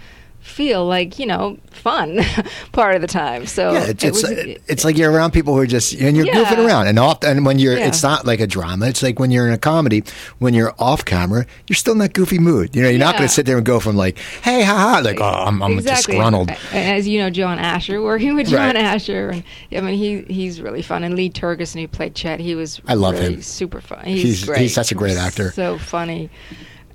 [0.50, 2.20] feel like you know fun
[2.74, 4.32] part of the time so Yeah, it's it it's, was-
[4.68, 6.44] it's like you're around people who are just and you're Yeah.
[6.44, 7.88] goofing around, and often and when you're Yeah.
[7.88, 8.88] it's not like a drama.
[8.88, 10.04] It's like when you're in a comedy,
[10.40, 12.76] when you're off camera, you're still in that goofy mood.
[12.76, 15.20] You know, you're not going to sit there and go from like, hey, haha, like,
[15.22, 16.14] oh, I'm, I'm exactly.
[16.16, 16.50] disgruntled.
[16.50, 18.76] And As you know, John Asher, working with John Right.
[18.76, 21.04] Asher, and I mean he he's really fun.
[21.04, 23.42] And Lee Tergesen, who played Chet, he was I love really him.
[23.42, 24.04] Super fun.
[24.06, 24.62] He's, He's- great.
[24.62, 25.52] he's such a great actor.
[25.52, 26.30] So funny.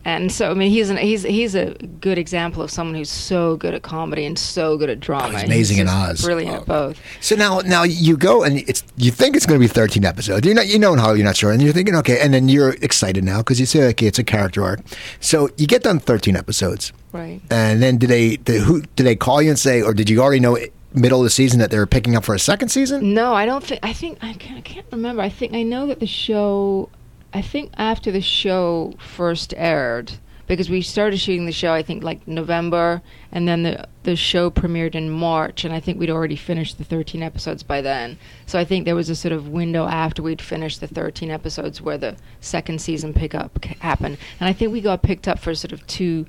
[0.07, 3.57] And so I mean he's an, he's he's a good example of someone who's so
[3.57, 5.29] good at comedy and so good at drama.
[5.29, 6.23] Oh, he's amazing in Oz.
[6.23, 6.61] Brilliant Oh.
[6.61, 7.01] at both.
[7.21, 10.45] So now, now you go and it's you think it's going to be 13 episodes.
[10.47, 12.75] You're not, you know how you're not sure, and you're thinking, okay, and then you're
[12.83, 14.81] excited now because you say, okay, it's a character arc.
[15.21, 17.41] So you get done 13 episodes, Right.
[17.51, 20.21] and then did they, did, who did they call you and say, or did you
[20.21, 20.59] already know
[20.93, 23.15] middle of the season that they were picking up for a second season?
[23.15, 23.81] No, I don't think.
[23.83, 25.23] I think I can't, I can't remember.
[25.23, 26.91] I think I know that the show.
[27.35, 30.13] I think after the show first aired,
[30.47, 34.51] because we started shooting the show, I think like November, and then the the show
[34.51, 38.19] premiered in March, and I think we'd already finished the 13 episodes by then.
[38.47, 41.81] So I think there was a sort of window after we'd finished the 13 episodes
[41.83, 45.55] where the second season pickup c- happened, and I think we got picked up for
[45.55, 46.27] sort of two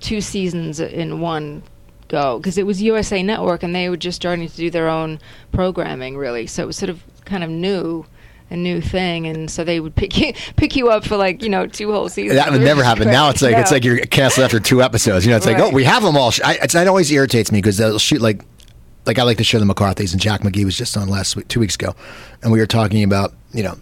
[0.00, 1.62] two seasons in one
[2.08, 5.18] go because it was USA Network and they were just starting to do their own
[5.50, 6.46] programming really.
[6.46, 8.04] So it was sort of kind of new,
[8.52, 11.48] a new thing, and so they would pick you pick you up for like you
[11.48, 12.38] know two whole seasons.
[12.38, 13.08] That would never happen.
[13.08, 15.24] Now it's like it's like you're canceled after two episodes.
[15.24, 16.30] You know, it's like oh, we have them all.
[16.30, 18.44] sh- I, it's, that always irritates me because they'll shoot like
[19.06, 21.48] like I like to show the McCarthy's and Jack McGee was just on last week,
[21.48, 21.94] two weeks ago,
[22.42, 23.76] and we were talking about you know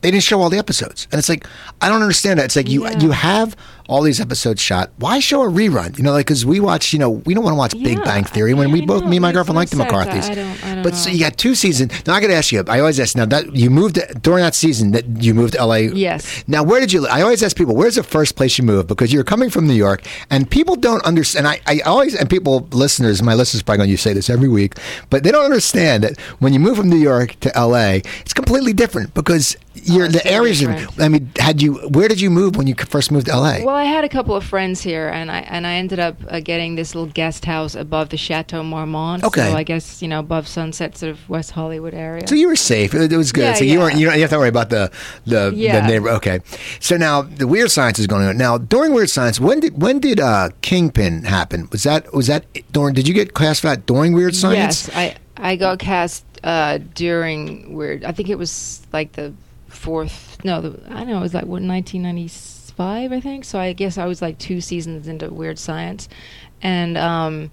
[0.00, 1.46] they didn't show all the episodes, and it's like
[1.80, 2.44] I don't understand that.
[2.46, 2.98] It's like you Yeah.
[3.00, 3.56] you have
[3.88, 4.88] all these episodes shot.
[4.98, 5.98] Why show a rerun?
[5.98, 6.92] You know, like because we watch.
[6.92, 9.04] You know, we don't want to watch Big Yeah, Bang Theory when I we both
[9.04, 9.76] me and my girlfriend like the.
[9.76, 10.28] McCarthy's.
[10.30, 11.92] I don't- I don't but so you got two seasons.
[12.06, 12.62] Now I got to ask you.
[12.68, 15.64] I always ask now that you moved to, during that season that you moved to
[15.64, 15.76] LA.
[15.92, 16.44] Yes.
[16.46, 17.06] Now, where did you?
[17.08, 18.86] I always ask people, where's the first place you moved?
[18.88, 21.48] Because you're coming from New York, and people don't understand.
[21.48, 24.74] I, I always and people, listeners, my listeners probably going to say this every week,
[25.10, 28.72] but they don't understand that when you move from New York to LA, it's completely
[28.72, 30.64] different because You're uh, the areas.
[30.98, 31.74] I mean, had you?
[31.88, 33.58] Where did you move when you first moved to LA?
[33.64, 36.40] Well, I had a couple of friends here, and I and I ended up uh,
[36.40, 39.24] getting this little guest house above the Chateau Marmont.
[39.24, 39.50] Okay.
[39.50, 42.26] So I guess you know above Sunset, sort of West Hollywood area.
[42.26, 42.94] So you were safe.
[42.94, 43.42] It, it was good.
[43.42, 43.78] Yeah, so you yeah.
[43.78, 43.96] weren't.
[43.98, 44.90] You don't you have to worry about the
[45.26, 45.80] the, Yeah.
[45.80, 46.10] the neighbor.
[46.10, 46.40] Okay.
[46.80, 48.36] So now the weird science is going on.
[48.36, 51.68] Now during weird science, when did when did uh, Kingpin happen?
[51.72, 52.94] Was that was that during?
[52.94, 54.88] Did you get cast for that during weird science?
[54.88, 58.04] Yes, I I got cast uh, during weird.
[58.04, 59.32] I think it was like the
[59.70, 60.42] fourth.
[60.44, 61.18] No, the, I don't know.
[61.18, 63.44] It was like what 1995, I think.
[63.44, 66.08] So I guess I was like two seasons into Weird Science,
[66.62, 67.50] and um,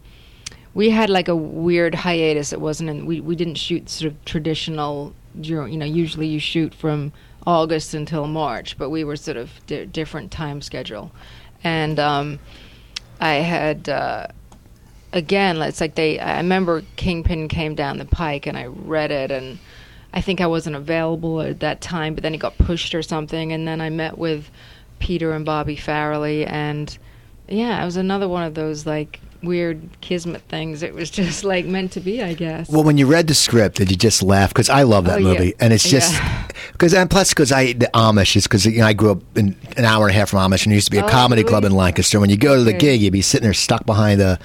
[0.73, 2.53] we had like a weird hiatus.
[2.53, 2.89] It wasn't.
[2.89, 5.13] In, we we didn't shoot sort of traditional.
[5.39, 7.13] You know, usually you shoot from
[7.45, 11.12] August until March, but we were sort of di- different time schedule,
[11.63, 12.39] and um,
[13.19, 13.89] I had.
[13.89, 14.27] Uh,
[15.13, 16.19] again, it's like they.
[16.19, 19.60] I remember Kingpin came down the pike, and I read it, and
[20.13, 23.52] I think I wasn't available at that time, but then it got pushed or something,
[23.52, 24.50] and then I met with
[25.00, 26.98] Peter and Bobby Farrelly, and
[27.48, 30.82] yeah, it was another one of those like weird kismet things.
[30.82, 32.70] It was just like meant to be, I guess.
[32.70, 34.50] Well, when you read the script, did you just laugh?
[34.50, 35.34] Because I love that Oh, yeah.
[35.34, 36.48] movie, and it's just Yeah.
[36.72, 39.56] because and plus because I the Amish is because you know I grew up in
[39.76, 41.41] an hour and a half from Amish, and there used to be a Oh, comedy
[41.43, 41.50] really?
[41.50, 42.20] club in Lancaster.
[42.20, 44.39] When you go to the gig, you'd be sitting there stuck behind the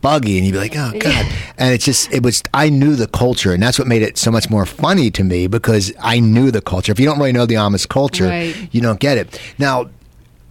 [0.00, 1.26] buggy, and you'd be like, "Oh God!"
[1.58, 4.30] And it's just it was I knew the culture, and that's what made it so
[4.30, 6.92] much more funny to me because I knew the culture.
[6.92, 8.68] If you don't really know the Amish culture, Right.
[8.72, 9.40] you don't get it.
[9.58, 9.90] Now,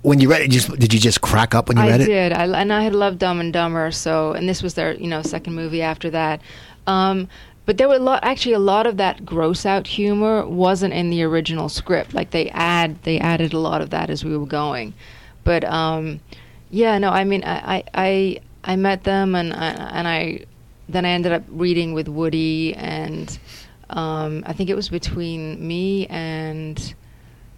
[0.02, 2.06] when you read it, just did you just crack up when you I read it?
[2.06, 2.34] did.
[2.34, 3.92] I, did, and I had loved Dumb and Dumber.
[3.92, 6.42] So, and this was their, you know, second movie after that.
[6.86, 7.28] Um,
[7.66, 8.24] but there were a lot.
[8.24, 12.14] Actually, a lot of that gross out humor wasn't in the original script.
[12.14, 14.94] Like they add, they added a lot of that as we were going.
[15.44, 16.22] But um,
[16.70, 17.10] yeah, no.
[17.10, 20.46] I mean, I, I, I, met them, and I, and I,
[20.88, 23.38] then I ended up reading with Woody, and
[23.90, 26.94] um, I think it was between me and.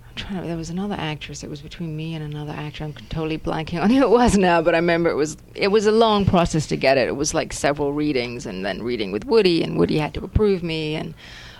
[0.07, 1.43] I'm trying to, there was another actress.
[1.43, 2.83] It was between me and another actor.
[2.83, 5.85] I'm totally blanking on who it was now, but I remember it was it was
[5.85, 7.07] a long process to get it.
[7.07, 10.63] It was like several readings, and then reading with Woody, and Woody had to approve
[10.63, 11.13] me, and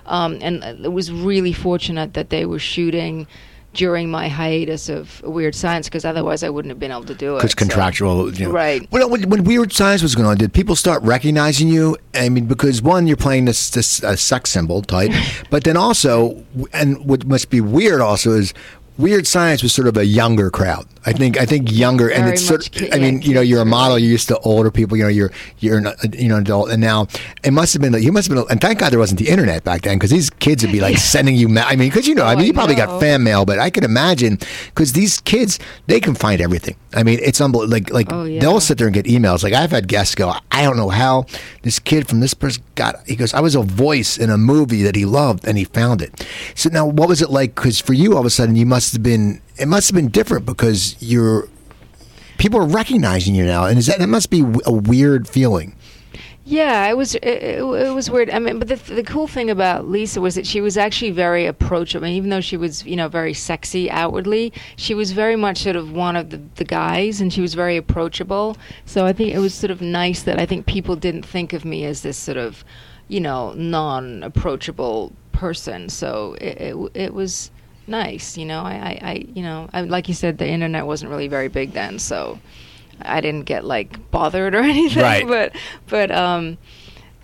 [0.05, 3.27] um, and it was really fortunate that they were shooting
[3.73, 7.35] during my hiatus of Weird Science because otherwise I wouldn't have been able to do
[7.35, 7.37] it.
[7.39, 8.51] because so- contractual, you know.
[8.51, 8.87] Right.
[8.91, 11.95] Well, when, when Weird Science was going on, did people start recognizing you?
[12.13, 15.11] I mean, because one, you're playing this this uh, sex symbol type,
[15.49, 18.53] but then also, and what must be weird also is.
[18.97, 20.85] Weird Science was sort of a younger crowd.
[21.09, 21.39] I think.
[21.39, 22.61] I think younger, and it's sort.
[22.61, 23.97] much ki- I yeah, mean, you know, you're a model.
[23.99, 24.95] You're used to older people.
[24.97, 27.07] You know, you're you're an, you know an adult, and now
[27.43, 27.93] it must have been.
[27.93, 28.45] like You must have been.
[28.49, 30.97] And thank God there wasn't the internet back then, because these kids would be like
[31.15, 31.47] sending you.
[31.49, 33.45] Ma- I mean, because you know, I Oh, mean, I you probably got fan mail,
[33.45, 34.37] but I can imagine
[34.73, 36.75] because these kids they can find everything.
[36.95, 37.71] I mean, it's unbelievable.
[37.73, 38.39] Like like Oh, yeah.
[38.41, 39.43] they'll sit there and get emails.
[39.43, 41.25] Like I've had guests go, I don't know how
[41.63, 42.95] this kid from this person got.
[43.07, 46.01] He goes, I was a voice in a movie that he loved, and he found
[46.01, 46.25] it.
[46.55, 47.55] So now, what was it like?
[47.55, 49.41] Because for you, all of a sudden, you must have been.
[49.59, 51.47] It must have been different because you're.
[52.37, 55.75] People are recognizing you now, and is that that must be a weird feeling.
[56.49, 58.31] Yeah, it was it, it, was weird.
[58.31, 61.45] I mean, but the the cool thing about Lisa was that she was actually very
[61.45, 62.05] approachable.
[62.05, 65.59] I mean, even though she was you know very sexy outwardly, she was very much
[65.59, 68.57] sort of one of the the guys, and she was very approachable.
[68.85, 71.65] So I think it was sort of nice that I think people didn't think of
[71.65, 72.63] me as this sort of
[73.09, 75.87] you know non-approachable person.
[75.87, 77.51] So it it, it was
[77.89, 78.37] nice.
[78.37, 81.27] You know, I, I, I you know I, like you said, the internet wasn't really
[81.27, 82.39] very big then, so.
[83.01, 85.25] I didn't get like bothered or anything, Right.
[85.25, 85.55] but
[85.87, 86.57] but um,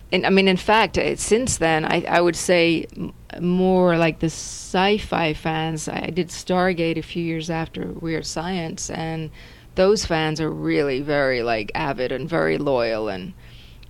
[0.10, 4.20] and I mean, in fact, it, since then, I I would say m- more like
[4.20, 5.90] the sci-fi fans.
[5.90, 9.32] I did Stargate a few years after Weird Science, and
[9.76, 13.34] those fans are really very like avid and very loyal, and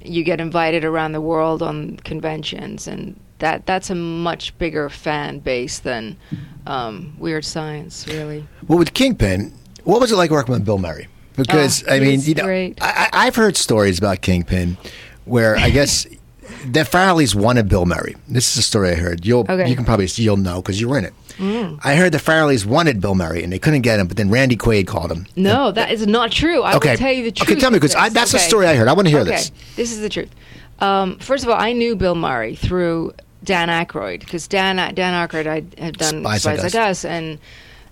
[0.01, 5.39] you get invited around the world on conventions, and that that's a much bigger fan
[5.39, 6.17] base than
[6.67, 8.47] um, Weird Science, really.
[8.67, 11.07] Well, with Kingpin, what was it like working with Bill Murray?
[11.35, 12.77] Because Oh, I mean, you know, great.
[12.81, 14.77] I, I've heard stories about Kingpin
[15.25, 16.05] where I guess
[16.65, 18.15] the Farrellys wanted Bill Murray.
[18.29, 19.25] This is a story I heard.
[19.25, 19.63] You'll Okay.
[19.63, 19.69] Mm.
[19.69, 21.13] you can probably see you'll know because you were in it.
[21.37, 24.55] I heard the Farrellys wanted Bill Murray and they couldn't get him, but then Randy
[24.55, 25.27] Quaid called him.
[25.35, 26.61] No, that is not true.
[26.61, 26.91] I Okay.
[26.91, 27.49] will tell you the truth.
[27.51, 28.47] Okay, tell me, because that's the Okay.
[28.47, 28.87] story I heard.
[28.87, 29.31] I wanna hear okay.
[29.31, 29.51] this.
[29.75, 30.29] This is the truth.
[30.79, 33.13] Um, first of all, I knew Bill Murray through
[33.45, 37.05] Dan Aykroyd because Dan Dan Aykroyd I had done Spies Spies, Like like, Us.
[37.05, 37.39] and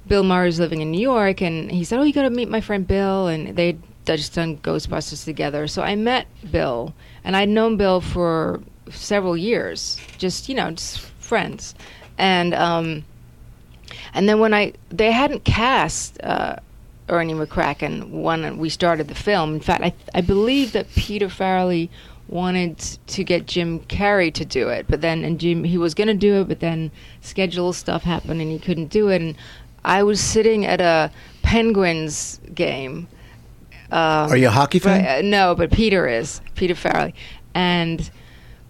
[0.07, 2.49] Bill Murray was living in New York, and he said, "Oh, you got to meet
[2.49, 5.67] my friend Bill," and they'd just done Ghostbusters together.
[5.67, 8.59] So I met Bill, and I'd known Bill for
[8.91, 11.75] several years, just you know, just friends,
[12.17, 12.53] and.
[12.53, 13.05] Um,
[14.15, 16.57] and then when I they hadn't cast uh,
[17.09, 19.53] Ernie McCracken when we started the film.
[19.53, 21.89] In fact, I I believe that Peter Farrelly
[22.27, 26.07] wanted to get Jim Carrey to do it, but then and Jim he was going
[26.07, 29.21] to do it, but then schedule stuff happened and he couldn't do it.
[29.21, 29.35] And
[29.83, 33.07] I was sitting at a Penguins game.
[33.91, 35.03] Um, Are you a hockey fan?
[35.03, 37.13] Right, uh, no, but Peter is Peter Farrelly,
[37.53, 38.09] and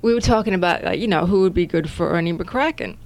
[0.01, 2.97] we were talking about uh, you know who would be good for Ernie McCracken.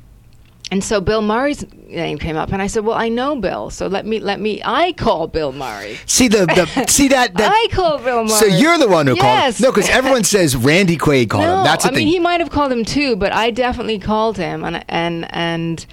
[0.69, 3.87] And so Bill Murray's name came up, and I said, "Well, I know Bill, so
[3.87, 4.61] let me let me.
[4.65, 5.97] I call Bill Murray.
[6.05, 8.37] See the, the see that, that I call Bill Murray.
[8.37, 9.59] So you're the one who yes.
[9.59, 9.63] called.
[9.63, 11.63] No, because everyone says Randy Quaid called no, him.
[11.63, 12.05] That's the I thing.
[12.05, 15.85] mean, he might have called him too, but I definitely called him, and and and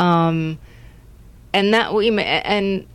[0.00, 0.58] um,
[1.52, 2.86] and that we and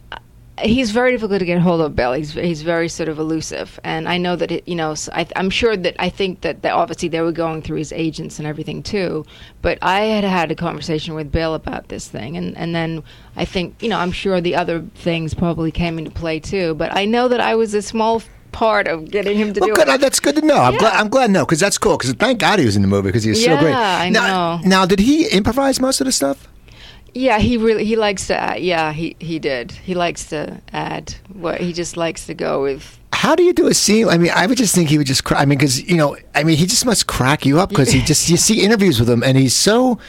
[0.62, 1.96] he's very difficult to get hold of.
[1.96, 5.28] Bill, he's he's very sort of elusive, and I know that it, you know I,
[5.36, 8.48] am sure that I think that, that obviously they were going through his agents and
[8.48, 9.26] everything too.
[9.62, 13.04] But I had had a conversation with Bill about this thing, and and then
[13.36, 16.76] I think you know I'm sure the other things probably came into play too.
[16.76, 18.22] But I know that I was a small
[18.52, 19.88] part of getting him to well, do good.
[19.88, 19.92] it.
[19.92, 20.58] Uh, that's good to know.
[20.58, 20.80] I'm Yeah.
[20.80, 20.94] glad.
[20.94, 21.32] I'm glad.
[21.32, 21.98] No, because that's cool.
[21.98, 23.72] Because thank God he was in the movie because he was so great.
[23.72, 24.68] Yeah, I now, know.
[24.68, 26.48] Now, did he improvise most of the stuff?
[27.14, 28.38] Yeah, he really he likes to.
[28.38, 29.72] Add, yeah, he he did.
[29.72, 33.00] He likes to add what he just likes to go with.
[33.14, 34.08] How do you do a scene?
[34.08, 35.42] I mean, I would just think he would just cry.
[35.42, 38.02] I mean, because you know, I mean, he just must crack you up because he
[38.02, 40.00] just you see interviews with him and he's so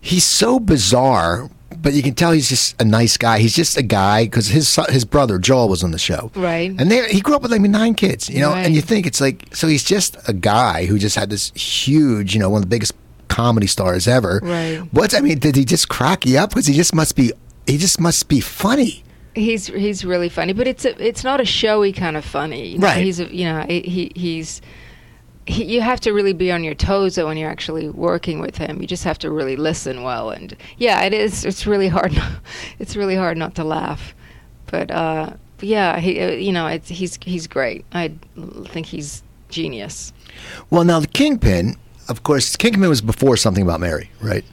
[0.00, 1.48] he's so bizarre.
[1.80, 3.38] But you can tell he's just a nice guy.
[3.38, 6.70] He's just a guy because his his brother Joel was on the show, Right.
[6.76, 8.50] And they, he grew up with like nine kids, you know.
[8.50, 8.66] Right.
[8.66, 12.34] And you think it's like so he's just a guy who just had this huge,
[12.34, 12.94] you know, one of the biggest
[13.28, 14.40] comedy stars ever.
[14.42, 14.78] Right.
[14.92, 15.38] What's I mean?
[15.38, 16.50] Did he just crack you up?
[16.50, 17.32] Because he just must be
[17.66, 19.04] he just must be funny.
[19.34, 22.68] He's he's really funny, but it's a, it's not a showy kind of funny.
[22.68, 23.04] You know, Right.
[23.04, 24.60] He's a, you know he he's.
[25.46, 28.58] He, you have to really be on your toes though when you're actually working with
[28.58, 28.82] him.
[28.82, 31.44] You just have to really listen well, and yeah, it is.
[31.44, 32.12] It's really hard.
[32.78, 34.14] It's really hard not to laugh,
[34.66, 37.84] but uh, yeah, he uh, you know it's, he's he's great.
[37.92, 38.12] I
[38.66, 40.12] think he's genius.
[40.70, 41.76] Well, now the Kingpin,
[42.08, 44.44] of course, Kingpin was before something about Mary, right?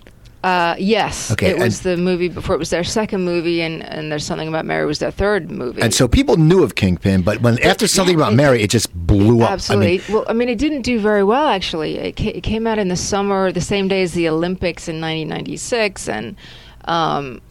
[0.44, 2.54] Uh, yes, Okay, it was the movie before.
[2.54, 5.82] It was their second movie, and, and there's something about Mary was their third movie.
[5.82, 8.94] And so people knew of Kingpin, but when after something about it- Mary, it just
[8.94, 9.50] blew up.
[9.54, 9.88] Absolutely.
[9.88, 11.98] I mean, well, I mean, it didn't do very well actually.
[11.98, 15.02] It, ca- it came out in the summer, the same day as the Olympics in
[15.02, 16.36] 1996, and
[16.86, 17.42] um,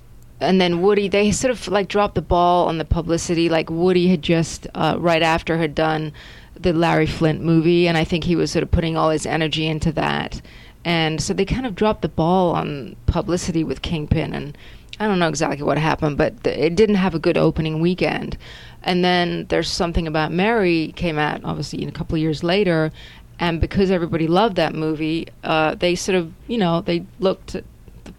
[0.40, 1.08] and then Woody.
[1.08, 3.48] They sort of like dropped the ball on the publicity.
[3.48, 6.12] Like Woody had just uh, right after had done
[6.56, 9.66] the Larry Flynt movie, and I think he was sort of putting all his energy
[9.66, 10.40] into that.
[10.84, 14.56] And so they kind of dropped the ball on publicity with Kingpin, and
[15.00, 18.36] I don't know exactly what happened, but th- it didn't have a good opening weekend.
[18.82, 22.92] And then there's something about Mary came out, obviously, a couple years later,
[23.38, 27.64] and because everybody loved that movie, uh, they sort of, you know, they looked at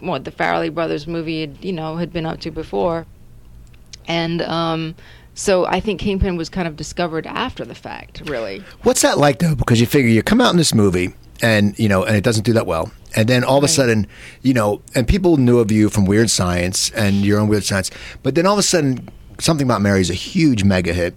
[0.00, 3.06] what the Farrelly brothers movie, had, you know, had been up to before,
[4.08, 4.94] and um,
[5.36, 8.64] so I think Kingpin was kind of discovered after the fact, really.
[8.82, 9.54] what's that like though?
[9.54, 12.44] Because you figure you come out in this movie, and you know, and it doesn't
[12.44, 13.70] do that well, and then all of a Right.
[13.70, 14.06] sudden,
[14.42, 17.90] you know, and people knew of you from Weird Science and your own Weird Science,
[18.24, 21.14] but then all of a sudden, something about Mary is a huge mega hit.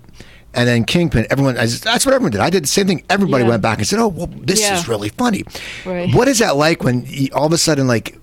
[0.53, 2.41] And then Kingpin, everyone, that's what everyone did.
[2.41, 3.03] I did the same thing.
[3.07, 3.51] Everybody Yeah.
[3.51, 4.77] went back and said, "Oh, well, this Yeah.
[4.79, 5.43] is really funny."
[5.85, 6.11] Right.
[6.13, 8.18] What is that like when all of a sudden, like,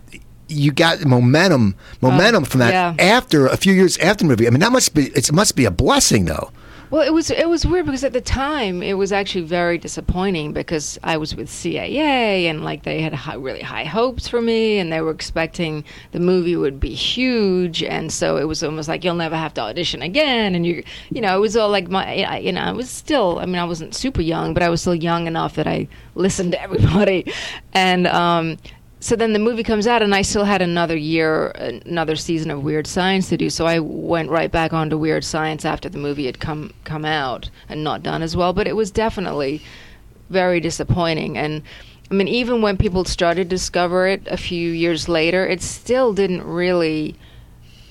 [0.49, 3.05] you got momentum, momentum from that yeah.
[3.05, 4.47] after a few years after the movie?
[4.47, 6.51] I mean, that must be it must be a blessing, though.
[6.89, 10.53] Well, it was it was weird because at the time it was actually very disappointing
[10.53, 14.79] because I was with CAA and like they had high, really high hopes for me
[14.79, 15.83] and they were expecting
[16.13, 19.63] the movie would be huge and so it was almost like you'll never have to
[19.63, 22.71] audition again and you you know it was all like my I, you know I
[22.71, 25.67] was still I mean I wasn't super young but I was still young enough that
[25.67, 27.33] I listened to everybody
[27.73, 28.59] and um
[28.99, 32.63] so then the movie comes out, and I still had another year, another season of
[32.63, 33.51] Weird Science to do.
[33.51, 37.51] So I went right back onto Weird Science after the movie had come come out
[37.69, 38.53] and not done as well.
[38.53, 39.63] But it was definitely
[40.31, 41.37] very disappointing.
[41.37, 41.63] And
[42.11, 46.15] I mean, even when people started to discover it a few years later, it still
[46.15, 47.17] didn't really,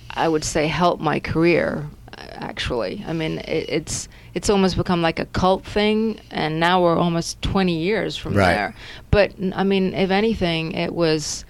[0.09, 1.89] I would say, help my career.
[2.17, 6.97] Actually, I mean, it, it's it's almost become like a cult thing, and now we're
[6.97, 8.53] almost twenty years from Right.
[8.53, 8.75] there.
[9.11, 11.43] But I mean, if anything, it was.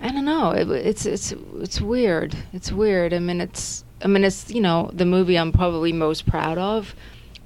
[0.00, 0.52] I don't know.
[0.52, 2.34] It, it's it's it's weird.
[2.52, 3.12] It's weird.
[3.12, 6.94] I mean, it's I mean, it's you know the movie I'm probably most proud of,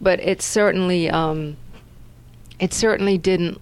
[0.01, 1.57] but it certainly um,
[2.61, 3.61] it certainly didn't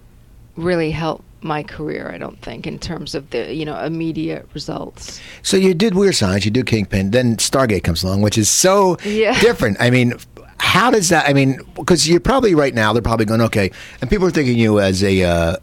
[0.57, 2.11] really help my career.
[2.13, 5.19] I don't think in terms of the you know immediate results.
[5.41, 8.97] So you did Weird Science, you do Kingpin, then Stargate comes along, which is so
[9.05, 9.39] Yeah.
[9.41, 9.77] different.
[9.79, 10.13] I mean,
[10.59, 11.27] how does that?
[11.27, 13.71] I mean, because you're probably right now, they're probably going, okay,
[14.01, 15.23] and people are thinking you as a.
[15.23, 15.55] Uh,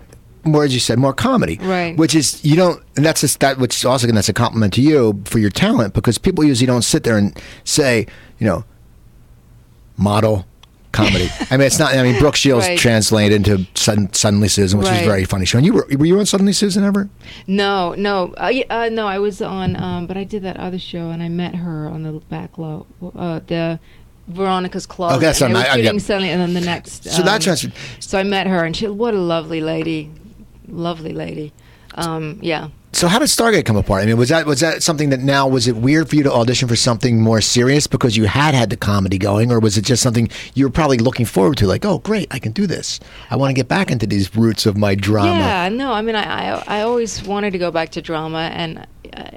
[0.45, 1.95] more as you said, more comedy, Right.
[1.97, 3.59] Which is you don't, and that's just that.
[3.59, 6.83] Which is also that's a compliment to you for your talent because people usually don't
[6.83, 8.07] sit there and say,
[8.39, 8.65] you know,
[9.97, 10.47] model,
[10.93, 11.29] comedy.
[11.51, 11.95] I mean, it's not.
[11.95, 12.79] I mean, Brooke Shields Right.
[12.79, 15.07] translated into Sudden, Suddenly Susan, which was Right.
[15.07, 15.59] very funny show.
[15.59, 17.09] And you were were you on Suddenly Susan ever?
[17.47, 19.07] No, no, uh, uh, no.
[19.07, 22.03] I was on, um, but I did that other show, and I met her on
[22.03, 22.87] the back low,
[23.17, 23.79] uh, the
[24.29, 25.17] Veronica's Closet.
[25.17, 26.01] Okay, that's and they what were I- I- shooting yeah.
[26.01, 27.05] Suddenly, and then the next.
[27.05, 27.73] So um, that's transferred.
[28.01, 30.11] So I met her, and she, what a lovely lady,
[30.69, 31.53] lovely lady.
[31.95, 32.69] Um, yeah.
[32.91, 34.03] So how did Stargate come apart?
[34.03, 36.33] I mean, was that was that something that now was it weird for you to
[36.33, 39.85] audition for something more serious because you had had the comedy going, or was it
[39.85, 41.67] just something you were probably looking forward to?
[41.67, 42.99] Like, oh, great, I can do this.
[43.31, 45.39] I want to get back into these roots of my drama.
[45.39, 48.87] Yeah, no, I mean, I, I, I always wanted to go back to drama, and
[49.13, 49.31] uh,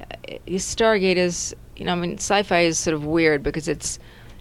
[0.48, 4.00] Stargate is, you know, I mean, sci-fi is sort of weird because it's,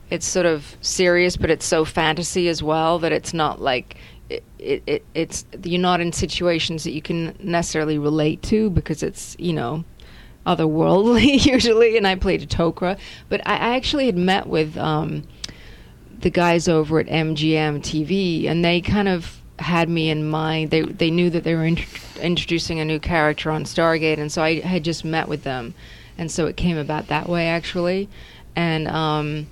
[0.09, 3.97] it's sort of serious, but it's so fantasy as well that it's not like,
[4.31, 9.03] it, it, it it's you're not in situations that you can necessarily relate to because
[9.03, 9.85] it's, you know,
[10.47, 11.97] otherworldly usually.
[11.97, 14.77] And I played a Tok'ra, but I, I actually had met with.
[14.77, 15.25] Um,
[16.21, 20.71] the guys over at MGM TV, and they kind of had me in mind.
[20.71, 21.87] They they knew that they were int-
[22.21, 25.75] introducing a new character on Stargate, and so I had just met with them,
[26.19, 28.09] and so it came about that way actually,
[28.55, 29.47] and um,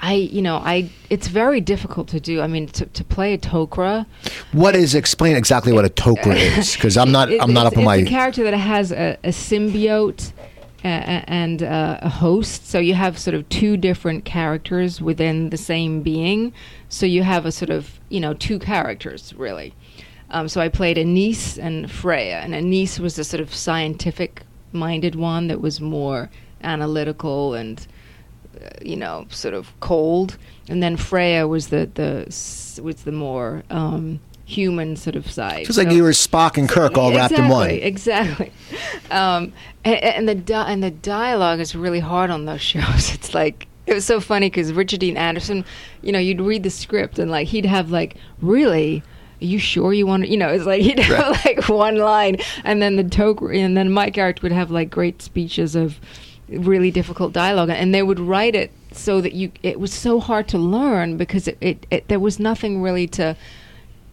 [0.00, 2.40] I you know I it's very difficult to do.
[2.42, 4.06] I mean to to play a Tok'ra.
[4.52, 6.74] What is explain exactly what a Tok'ra is?
[6.74, 7.96] Because I'm not It- I'm not up on my.
[7.96, 10.32] it's a character that has a, a symbiote
[10.84, 12.68] and uh, a host.
[12.68, 16.52] So you have sort of two different characters within the same being.
[16.88, 19.74] So you have a sort of you know two characters really.
[20.30, 25.46] Um, so I played Anise and Freya, and Anise was the sort of scientific-minded one
[25.48, 26.30] that was more
[26.62, 27.86] analytical and
[28.82, 30.38] you know sort of cold,
[30.68, 32.24] and then Freya was the the
[32.82, 35.66] was the more um, human sort of side.
[35.68, 37.70] It's like you were Spock and Kirk all wrapped in one.
[37.70, 38.52] Exactly,
[39.10, 39.52] um,
[39.84, 43.12] and, and the di- and the dialogue is really hard on those shows.
[43.12, 45.64] It's like it was so funny because Richard Dean Anderson,
[46.02, 49.02] you know, you'd read the script and like he'd have like really.
[49.38, 50.30] Are you sure you want to?
[50.30, 53.90] You know, it's like he'd have like one line, and then the toke, and then
[53.90, 56.00] my character would have like great speeches of
[56.48, 59.50] really difficult dialogue, and they would write it so that you.
[59.62, 63.36] It was so hard to learn because it, it, it there was nothing really to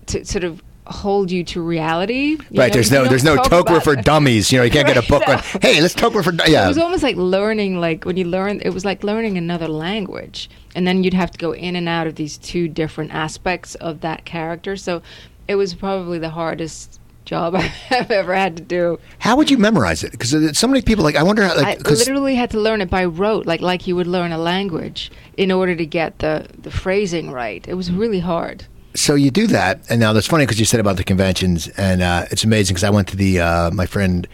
[0.08, 2.32] to sort of hold you to reality.
[2.32, 2.74] you Right, know?
[2.74, 4.04] there's no there's no Tok'ra for it.
[4.04, 4.52] dummies.
[4.52, 5.36] You know, you can't get a book no.
[5.36, 5.40] on.
[5.62, 8.72] Hey, let's Tok'ra for du-" It was almost like learning, like when you learn, it
[8.72, 12.16] was like learning another language, and then you'd have to go in and out of
[12.16, 14.76] these two different aspects of that character.
[14.76, 15.02] So
[15.48, 17.56] it was probably the hardest job
[17.92, 19.00] I've ever had to do.
[19.20, 20.12] How would you memorize it?
[20.12, 22.82] Because so many people like I wonder how I like because literally had to learn
[22.82, 26.48] it by rote, like like you would learn a language, in order to get the
[26.58, 27.66] the phrasing right.
[27.68, 28.66] It was really hard.
[28.96, 32.02] so you do that, and now that's funny because you said about the conventions, and
[32.02, 34.28] uh, it's amazing because I went to the uh, my friend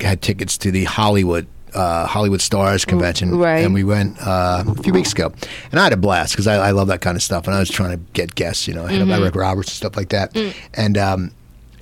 [0.00, 1.46] had tickets to the Hollywood.
[1.72, 3.64] Uh, Hollywood Stars convention, right.
[3.64, 5.32] and we went uh, a few weeks ago,
[5.70, 7.60] and I had a blast because I, I love that kind of stuff, and I
[7.60, 9.12] was trying to get guests, you know, I hit Mm-hmm.
[9.12, 10.52] up Eric Roberts and stuff like that, Mm.
[10.74, 11.30] and um,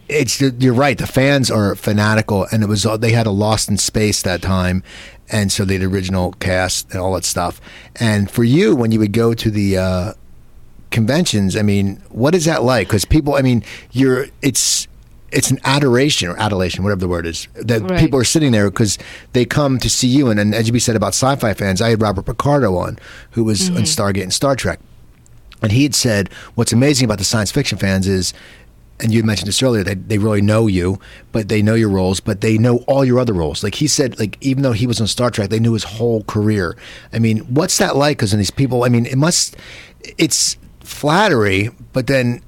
[0.08, 0.96] it's you're right.
[0.96, 4.82] The fans are fanatical, and it was they had a Lost in Space that time,
[5.30, 7.60] and so they had the original cast and all that stuff.
[7.96, 10.12] And for you, when you would go to the uh,
[10.90, 12.88] conventions, I mean, what is that like?
[12.88, 14.88] Because people, I mean, you're it's
[15.30, 18.00] it's an adoration or adulation, whatever the word is, that Right.
[18.00, 18.96] people are sitting there because
[19.34, 20.30] they come to see you.
[20.30, 22.98] And, and as you said about sci-fi fans, I had Robert Picardo on,
[23.32, 24.80] who was on Stargate and Star Trek.
[25.60, 28.32] And he had said, what's amazing about the science fiction fans is,
[29.00, 30.98] and you mentioned this earlier, they, they really know you,
[31.32, 33.62] but they know your roles, but they know all your other roles.
[33.62, 36.24] Like he said, like even though he was on Star Trek, they knew his whole
[36.24, 36.76] career.
[37.12, 38.18] I mean, what's that like?
[38.18, 39.56] Because in these people, I mean, it must,
[40.18, 42.42] it's flattery, but then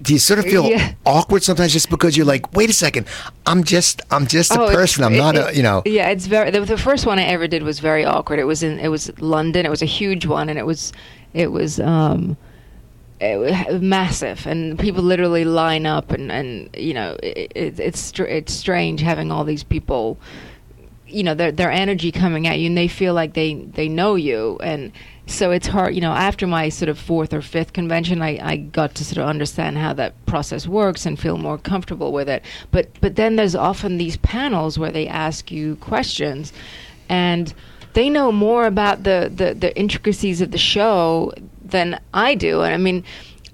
[0.00, 0.92] do you sort of feel Yeah.
[1.04, 3.06] awkward sometimes just because you're like, wait a second,
[3.46, 5.02] I'm just, I'm just a Oh, it's- person.
[5.02, 5.82] I'm it- not a, you know.
[5.84, 6.52] Yeah, it's very.
[6.52, 8.38] The, the first one I ever did was very awkward.
[8.38, 8.78] It was in.
[8.78, 9.66] It was London.
[9.66, 10.92] It was a huge one, and it was.
[11.34, 11.80] It was.
[11.80, 12.36] um it
[13.20, 19.00] massive, and people literally line up, and and you know, it, it, it's it's strange
[19.00, 20.18] having all these people
[21.08, 24.14] you know their their energy coming at you and they feel like they they know
[24.14, 24.92] you and
[25.26, 28.56] so it's hard you know after my sort of fourth or fifth convention I, I
[28.56, 32.44] got to sort of understand how that process works and feel more comfortable with it
[32.70, 36.52] but but then there's often these panels where they ask you questions
[37.08, 37.54] and
[37.94, 41.32] they know more about the the, the intricacies of the show
[41.70, 43.04] than I do and I mean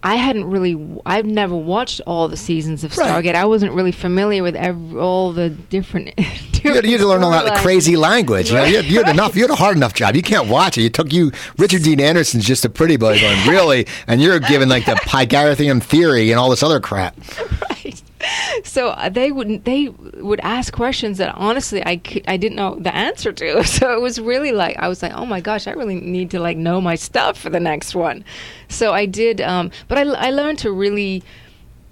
[0.04, 0.78] I hadn't really.
[1.06, 3.24] I've never watched all the seasons of Right.
[3.24, 3.34] Stargate.
[3.34, 6.12] I wasn't really familiar with every, all the different.
[6.64, 8.48] You had, you had to learn all that crazy language.
[8.48, 9.36] You, know, you, had, you had enough.
[9.36, 10.16] You had a hard enough job.
[10.16, 10.82] You can't watch it.
[10.82, 14.70] You took you Richard Dean Anderson's just a pretty boy going really, and you're given
[14.70, 17.18] like the Pythagorean theory and all this other crap.
[17.70, 18.02] right.
[18.64, 22.76] so uh, they would they would ask questions that honestly I could, I didn't know
[22.76, 23.64] the answer to.
[23.74, 26.40] So it was really like I was like, oh my gosh, I really need to
[26.40, 28.24] like know my stuff for the next one.
[28.68, 31.22] So I did, um, but I I learned to really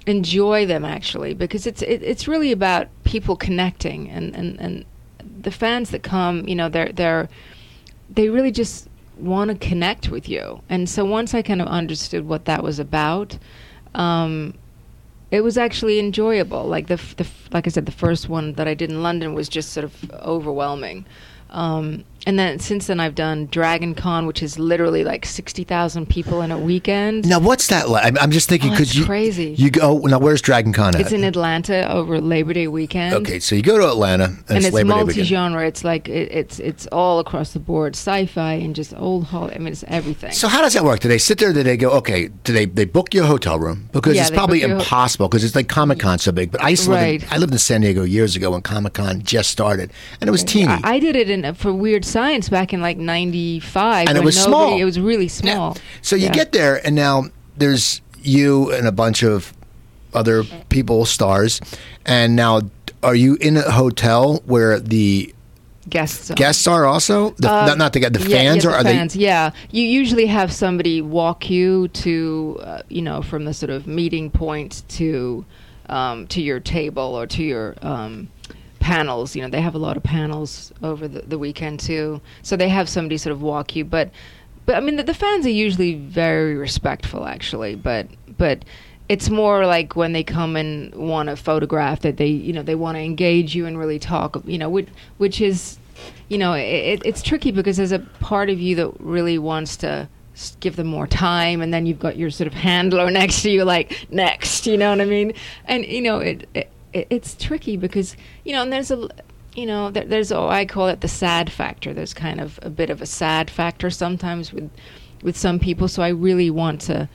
[0.07, 4.85] enjoy them actually because it's it, it's really about people connecting and and and
[5.43, 7.28] the fans that come, you know, they're they're
[8.11, 10.62] they really just want to connect with you.
[10.68, 13.39] And so once I kind of understood what that was about,
[13.95, 14.55] um,
[15.33, 16.64] it was actually enjoyable.
[16.64, 19.49] Like the, the like I said, the first one that I did in London was
[19.49, 21.07] just sort of overwhelming.
[21.51, 26.09] Um, and then since then, I've done Dragon Con, which is literally like sixty thousand
[26.09, 27.29] people in a weekend.
[27.29, 28.05] Now, what's that like?
[28.05, 29.55] I'm- I'm just thinking Oh, because it's you crazy.
[29.59, 30.18] You go oh, now.
[30.18, 31.01] Where's Dragon Con at?
[31.01, 33.14] It's in Atlanta over Labor Day weekend.
[33.14, 35.66] okay, so you go to Atlanta and, and it's, it's multi-genre.
[35.66, 39.55] It's like it, it's it's all across the board, sci-fi and just old Hollywood.
[39.57, 40.33] I mean, it's everything.
[40.33, 41.01] So how does that work?
[41.01, 41.53] Do they sit there?
[41.53, 41.91] Do they go?
[41.93, 44.75] Okay, do they they book you a hotel room because Yeah, it's probably book you
[44.77, 46.51] a- impossible because it's like Comic Con so big.
[46.53, 48.95] But I used to live in, I lived in San Diego years ago when Comic
[48.95, 50.68] Con just started, and it was teeny.
[50.73, 54.36] I, I did it in for Weird Science back in like '95, And it was
[54.36, 54.80] nobody, small.
[54.80, 55.76] It was really small.
[56.02, 56.32] So you Yeah.
[56.32, 57.24] get there, and now
[57.56, 59.52] there's you and a bunch of
[60.14, 61.60] other people, stars,
[62.04, 62.60] and now
[63.02, 65.32] are you in a hotel where the
[65.88, 66.30] guests.
[66.30, 66.36] on.
[66.36, 69.16] guests are also the, Uh, not, not the the yeah, fans yeah, the are fans,
[69.16, 73.86] Yeah, you usually have somebody walk you to, uh, you know, from the sort of
[73.86, 75.44] meeting point to,
[75.88, 78.28] um, to your table or to your um,
[78.83, 79.35] panels.
[79.35, 82.68] You know, they have a lot of panels over the, the weekend too, so they
[82.68, 83.85] have somebody sort of walk you.
[83.85, 84.11] But,
[84.66, 87.74] but I mean, the, the fans are usually very respectful, actually.
[87.76, 88.64] But, but.
[89.09, 92.76] It's more like when they come and want to photograph that they, you know, they
[92.76, 95.78] want to engage you and really talk, you know, which, which is
[96.28, 100.09] you know, it, it's tricky because there's a part of you that really wants to
[100.61, 103.64] give them more time, and then you've got your sort of handler next to you,
[103.64, 105.35] like next, you know what I mean?
[105.66, 109.09] And you know, it, it it's tricky because you know, and there's a
[109.55, 111.93] you know, there, there's oh, I call it the sad factor.
[111.93, 114.70] There's kind of a bit of a sad factor sometimes with
[115.22, 115.88] with some people.
[115.88, 117.09] So I really want to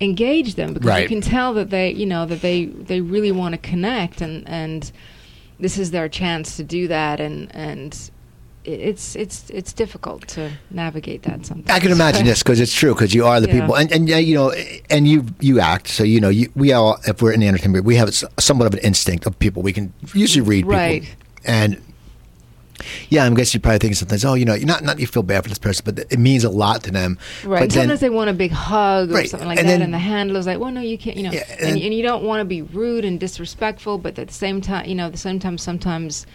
[0.00, 1.02] engage them because Right.
[1.02, 4.46] you can tell that they, you know, that they they really want to connect and
[4.48, 4.90] and
[5.60, 8.10] this is their chance to do that and and it-
[8.64, 11.70] it's it's it's difficult to navigate that sometimes.
[11.70, 13.60] I can imagine this because it's true because you are the Yeah.
[13.60, 14.52] people, and and yeah, you know,
[14.90, 15.88] and you you act.
[15.88, 18.72] So you know, you, we all if we're in the entertainment, we have somewhat of
[18.74, 19.62] an instinct of people.
[19.62, 21.14] We can usually read people, Right.
[21.44, 21.80] and
[23.08, 25.22] yeah, I guess you probably think sometimes, oh, you know, you not not you feel
[25.22, 27.18] bad for this person, but it means a lot to them.
[27.44, 27.58] Right.
[27.60, 29.30] But And then, sometimes they want a big hug or Right.
[29.30, 31.32] something like And that, then- and the handler's like, "Well, no, you can't," you know.
[31.32, 34.34] Yeah, and, and- and you don't want to be rude and disrespectful, but at the
[34.34, 36.26] same time, you know, at the same time, sometimes,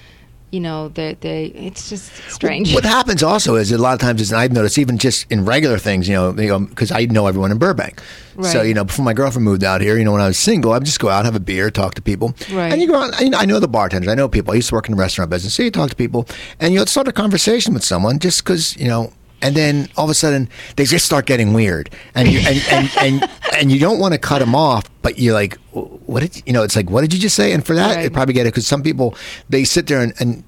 [0.52, 2.74] you know, they they it's just strange.
[2.74, 5.78] What happens also is a lot of times is, I've noticed even just in regular
[5.78, 8.02] things, you know, because I know everyone in Burbank.
[8.36, 8.52] Right.
[8.52, 10.72] So you know, before my girlfriend moved out here, you know, when I was single,
[10.74, 12.72] I'd just go out, have a beer, talk to people, Right.
[12.72, 13.14] and you go out.
[13.22, 14.54] I, I know the bartenders, I know people.
[14.54, 16.28] I used to work in the restaurant business, so you talk to people,
[16.60, 19.14] and you know, start a conversation with someone just because you know.
[19.42, 22.92] And then all of a sudden, they just start getting weird, and you, and, and,
[23.00, 26.54] and, and you don't want to cut them off, but you're like, "What did you
[26.54, 28.04] know?" It's like, "What did you just say?" And for that, Right.
[28.04, 29.16] you probably get it because some people
[29.50, 30.44] they sit there and, and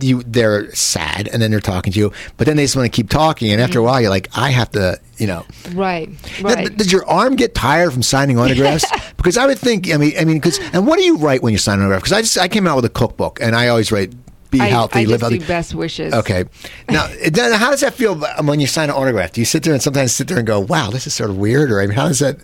[0.00, 2.96] you they're sad and then they're talking to you but then they just want to
[2.96, 3.90] keep talking and after a mm-hmm.
[3.90, 6.08] while you're like i have to you know right.
[6.40, 6.74] Right.
[6.76, 10.24] does your arm get tired from signing autographs because i would think i mean i
[10.24, 12.38] mean because and what do you write when you sign an autograph because i just
[12.38, 14.12] i came out with a cookbook and i always write
[14.52, 16.14] be I, healthy I live healthy best wishes.
[16.14, 16.44] okay
[16.88, 19.72] now then how does that feel when you sign an autograph do you sit there
[19.72, 21.96] and sometimes sit there and go wow this is sort of weird or i mean
[21.96, 22.38] how does that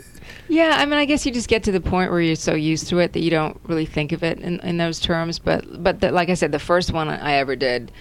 [0.51, 2.89] Yeah, I mean, I guess you just get to the point where you're so used
[2.89, 5.39] to it that you don't really think of it in, in those terms.
[5.39, 7.93] But but the, like I said, the first one I ever did.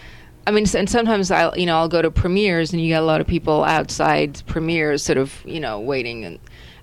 [0.47, 3.05] I mean, and sometimes I, you know, I'll go to premieres and you get a
[3.05, 6.39] lot of people outside premieres, sort of, you know, waiting and.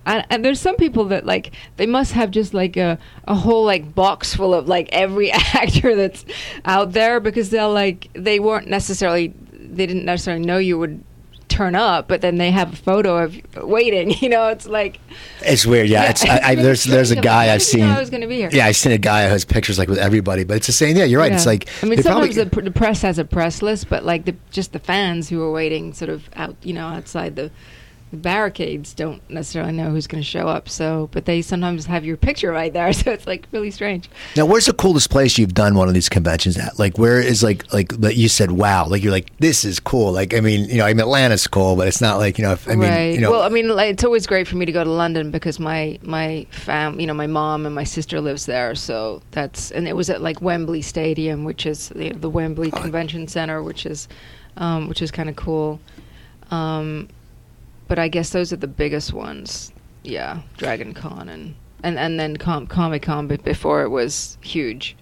[0.07, 3.65] And, and there's some people that like they must have just like a, a whole
[3.65, 6.23] like box full of like every actor that's
[6.63, 11.03] out there because they'll like they weren't necessarily they didn't necessarily know you would
[11.55, 14.99] turn up but then they have a photo of waiting you know it's like
[15.41, 17.85] it's weird yeah, Yeah, it's, I, I, there's there's a guy i've did you know
[17.87, 18.49] seen I was gonna be here?
[18.51, 20.97] yeah i've seen a guy who has pictures like with everybody but it's the same
[20.97, 23.25] yeah you're right it's like I mean, they probably- sometimes the, the press has a
[23.25, 26.73] press list, but like the just the fans who are waiting, sort of out, you
[26.73, 27.51] know, outside the,
[28.15, 30.69] the barricades, don't necessarily know who's going to show up.
[30.69, 34.09] So, but they sometimes have your picture right there, so it's like really strange.
[34.35, 36.79] Now, where's the coolest place you've done one of these conventions at?
[36.79, 40.11] Like, where is like like that you said, wow, like you're like this is cool.
[40.11, 42.53] Like, I mean, you know, I mean, Atlanta's cool, but it's not like you know,
[42.53, 43.13] if, I mean, right.
[43.13, 45.31] you know, well, I mean, like, it's always great for me to go to London
[45.31, 49.71] because my my fam, you know, my mom and my sister lives there, so that's
[49.71, 53.85] and it was at like Wembley Stadium, which is the, the Wembley Convention Center, which
[53.85, 54.07] is
[54.57, 55.79] um, which is kind of cool.
[56.51, 57.09] Um,
[57.87, 59.71] but I guess those are the biggest ones.
[60.03, 64.95] Yeah, Dragon Con and and and then Com- Comic Con before it was huge.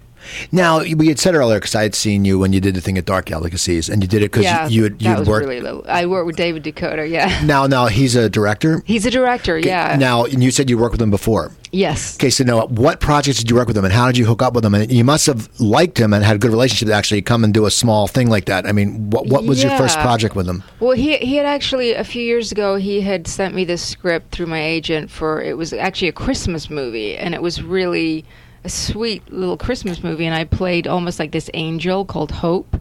[0.52, 2.98] Now we had said earlier because I had seen you when you did the thing
[2.98, 5.46] at Dark Galaxies, and you did it because yeah, you had you that was worked.
[5.48, 5.86] really.
[5.86, 7.08] I worked with David DeCoteau.
[7.08, 8.82] Yeah, now, now he's a director.
[8.84, 9.58] he's a director.
[9.58, 9.96] Yeah.
[9.98, 11.52] Now, and you said you worked with him before.
[11.72, 12.16] yes.
[12.16, 14.42] Okay, so now what projects did you work with him, and how did you hook
[14.42, 14.74] up with him?
[14.74, 17.52] And you must have liked him and had a good relationship to actually come and
[17.52, 18.66] do a small thing like that.
[18.66, 20.62] I mean, what what was your first project with him?
[20.80, 24.32] Well, he he had actually a few years ago he had sent me this script
[24.32, 28.24] through my agent for it was actually a Christmas movie and it was really
[28.64, 32.76] a sweet little Christmas movie and I played almost like this angel called Hope.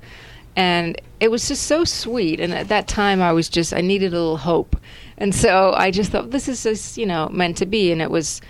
[0.55, 2.39] And it was just so sweet.
[2.39, 4.77] And at that time I was just I needed a little hope.
[5.17, 7.91] And so I just thought this is just you know meant to be.
[7.91, 8.41] And it was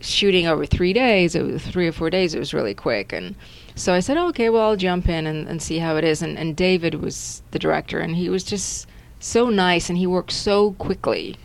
[0.00, 1.34] shooting over three days.
[1.34, 2.34] It was three or four days.
[2.34, 3.12] It was really quick.
[3.12, 3.34] And
[3.74, 6.22] so I said oh, okay well I'll jump in and, and see how it is.
[6.22, 8.86] And, and David was the director and he was just
[9.20, 11.36] so nice and he worked so quickly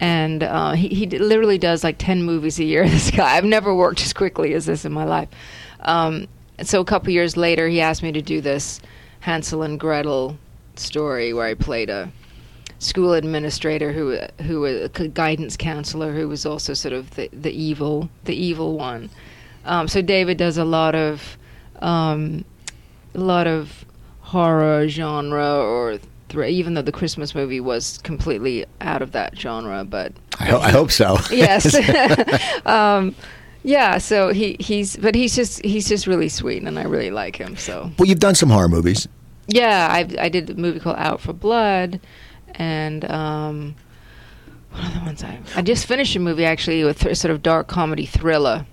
[0.00, 3.36] and uh, he, he literally does like 10 movies a year this guy.
[3.36, 5.28] I've never worked as quickly as this in my life.
[5.80, 6.26] Um,
[6.62, 8.80] so a couple years later he asked me to do this
[9.20, 10.36] hansel and gretel
[10.76, 12.10] story where i played a
[12.78, 17.52] school administrator who who was a guidance counselor who was also sort of the, the
[17.52, 19.10] evil the evil one.
[19.64, 21.36] Um, so david does a lot of
[21.80, 22.44] um,
[23.14, 23.84] a lot of
[24.20, 25.98] horror genre or
[26.30, 30.58] thr even though the christmas movie was completely out of that genre but I, ho-
[30.60, 31.18] I hope so.
[31.30, 31.74] yes
[32.66, 33.14] um,
[33.62, 37.36] yeah so he he's but he's just he's just really sweet and i really like
[37.36, 39.06] him so well, you've done some horror movies.
[39.48, 42.00] yeah i i did a movie called out for blood
[42.54, 43.74] and um
[44.72, 47.66] what other ones i i just finished a movie actually with a sort of dark
[47.68, 48.64] comedy thriller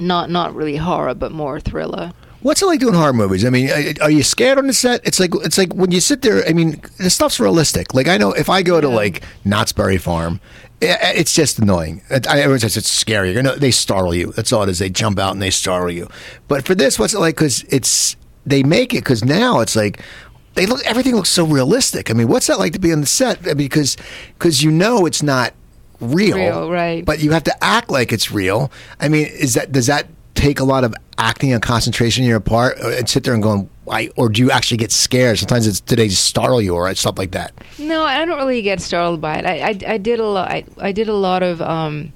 [0.00, 2.12] not not really horror but more thriller
[2.48, 3.44] What's it like doing horror movies?
[3.44, 3.68] I mean,
[4.00, 5.06] are- you scared on the set?
[5.06, 6.42] It's like it's like when you sit there.
[6.48, 7.92] I mean, the stuff's realistic.
[7.92, 10.40] Like I know if I go to like Knott's Berry Farm,
[10.80, 12.00] it's just annoying.
[12.08, 13.34] Everyone says it's scary.
[13.34, 14.32] You know, they startle you.
[14.32, 14.78] That's all it is.
[14.78, 16.08] They jump out and they startle you.
[16.48, 17.34] But for this, what's it like?
[17.34, 19.04] Because it's they make it.
[19.04, 20.00] Because now it's like
[20.54, 20.80] they look.
[20.86, 22.10] Everything looks so realistic.
[22.10, 23.58] I mean, what's that like to be on the set?
[23.58, 23.98] Because
[24.38, 25.52] because you know it's not
[26.00, 27.04] real, Real, right.
[27.04, 28.72] But you have to act like it's real.
[29.00, 30.06] I mean, is that does that
[30.38, 33.68] take a lot of acting and concentration in your part, and sit there and going,
[33.84, 34.08] why?
[34.16, 35.36] Or do you actually get scared?
[35.36, 37.52] Sometimes it's do they startle you or stuff like that.
[37.78, 39.44] No, I don't really get startled by it.
[39.44, 40.48] I, I, I did a lot.
[40.48, 42.12] I, I did a lot of um,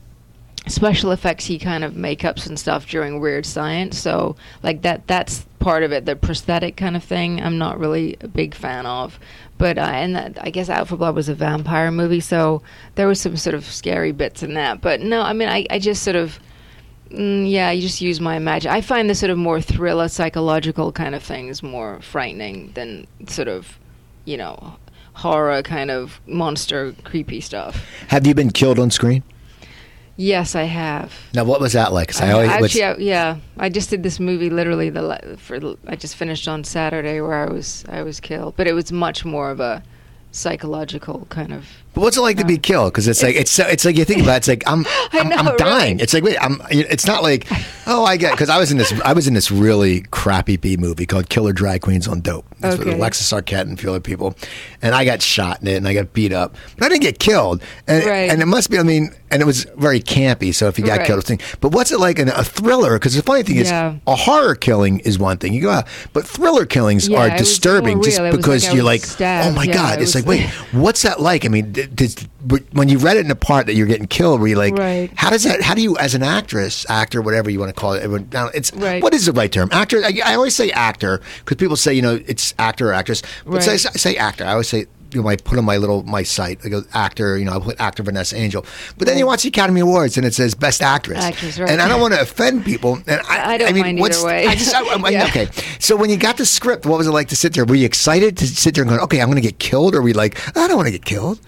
[0.69, 3.99] special effectsy kind of makeups and stuff during Weird Science.
[3.99, 6.07] So like that, that's part of it.
[6.07, 9.19] The prosthetic kind of thing, I'm not really a big fan of.
[9.59, 12.63] But uh, and that, I guess Out for Blood was a vampire movie, so
[12.95, 14.81] there was some sort of scary bits in that.
[14.81, 16.39] But no, I mean, I, I just sort of.
[17.13, 18.71] Mm, yeah, you just use my imagine.
[18.71, 23.49] I find the sort of more thriller, psychological kind of things more frightening than sort
[23.49, 23.79] of,
[24.25, 24.77] you know,
[25.15, 27.85] horror kind of monster, creepy stuff.
[28.09, 29.23] Have you been killed on screen?
[30.17, 31.13] Yes, I have.
[31.35, 32.19] Now, what was that like?
[32.21, 35.97] I I- always, actually, I, yeah, I just did this movie literally the for I
[35.97, 39.51] just finished on Saturday where I was I was killed, but it was much more
[39.51, 39.83] of a
[40.31, 41.67] psychological kind of.
[41.95, 42.93] But what's it like to be killed?
[42.93, 45.29] Because it's like it's so, it's like you think about it, it's like I'm I'm,
[45.29, 45.97] know, I'm dying.
[45.97, 46.01] right?
[46.03, 46.61] It's like wait, I'm.
[46.71, 47.47] It's not like
[47.87, 50.77] oh I get because I was in this I was in this really crappy B
[50.77, 52.47] movie called Killer Drag Queens on Dope.
[52.63, 52.93] With Okay.
[52.93, 54.37] Alexis Arquette and a few other people,
[54.83, 57.19] and I got shot in it and I got beat up, but I didn't get
[57.19, 57.61] killed.
[57.89, 58.31] And Right.
[58.31, 60.55] and it must be I mean and it was very campy.
[60.55, 61.07] So if you got Right.
[61.07, 61.41] killed, it's thing.
[61.61, 62.95] But what's it like in a thriller?
[62.99, 63.95] Because the funny thing is Yeah.
[64.07, 68.01] a horror killing is one thing you go out, but thriller killings Yeah, are disturbing
[68.03, 68.27] just real.
[68.27, 69.49] It was because like you're like oh stabbed.
[69.49, 69.99] oh my Yeah, god.
[69.99, 70.47] it It's like wait.
[70.73, 71.45] What's that like?
[71.45, 71.75] I mean,
[72.73, 75.11] when you read it in the part that you're getting killed, were you like, Right.
[75.15, 75.63] how does that?
[75.63, 78.49] How do you, as an actress, actor, whatever you want to call it, everyone, now
[78.55, 79.03] it's Right.
[79.03, 79.69] what is the right term?
[79.73, 80.03] Actor.
[80.05, 83.63] I, I always say actor because people say you know it's actor or actress, but
[83.63, 83.81] say, Right.
[83.81, 84.45] say actor.
[84.45, 84.87] I always say.
[85.15, 86.61] You know, I put on my little my site.
[86.65, 87.37] I go actor.
[87.37, 88.65] You know, I put actor Vanessa Angel.
[88.97, 91.23] But then you watch the Academy Awards and it says best actress.
[91.23, 91.69] Actress, right.
[91.69, 92.95] And I don't want to offend people.
[93.07, 94.47] And I, I don't mean, mind what's, either way.
[94.47, 95.27] I just, I, I- Yeah.
[95.27, 95.49] Okay.
[95.79, 97.67] So when you got the script, what was it like to sit there?
[97.67, 100.01] Were you excited to sit there and go, okay, I'm going to get killed, or
[100.01, 101.39] were you like, I don't want to get killed?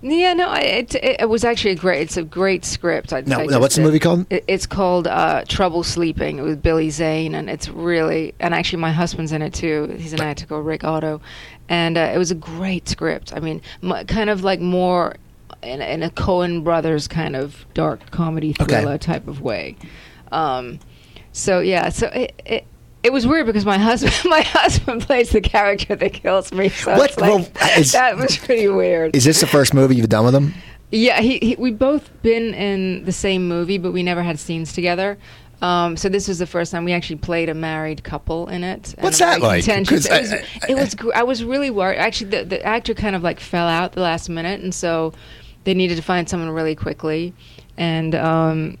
[0.00, 2.02] Yeah, no, it, it, it was actually a great.
[2.02, 3.12] It's a great script.
[3.12, 4.26] I, Now- I now what's the movie called?
[4.30, 8.92] It, it's called uh, Trouble Sleeping with Billy Zane, and it's really and actually my
[8.92, 9.94] husband's in it too.
[9.98, 11.20] He's an actor called Rick Otto,
[11.68, 13.32] and uh, it was a great script.
[13.34, 15.16] I mean, m- kind of like more
[15.64, 18.80] in, in a Coen Brothers kind of dark comedy Okay.
[18.80, 19.74] thriller type of way.
[20.30, 20.78] Um,
[21.32, 22.40] so yeah, so it.
[22.46, 22.64] it
[23.08, 26.68] it was weird because my husband, my husband plays the character that kills me.
[26.68, 27.18] So What?
[27.18, 27.48] like, Well,
[27.78, 29.16] is- that was pretty weird.
[29.16, 30.52] Is this the first movie you've done with him?
[30.90, 34.72] Yeah, he, he we both been in the same movie, but we never had scenes
[34.72, 35.18] together.
[35.60, 38.94] Um, so this was the first time we actually played a married couple in it.
[39.00, 39.66] What's that like?
[39.66, 41.98] It was, I- I- it was I was really worried.
[41.98, 45.12] Actually, the, the actor kind of like fell out the last minute, and so
[45.64, 47.34] they needed to find someone really quickly.
[47.76, 48.78] And um,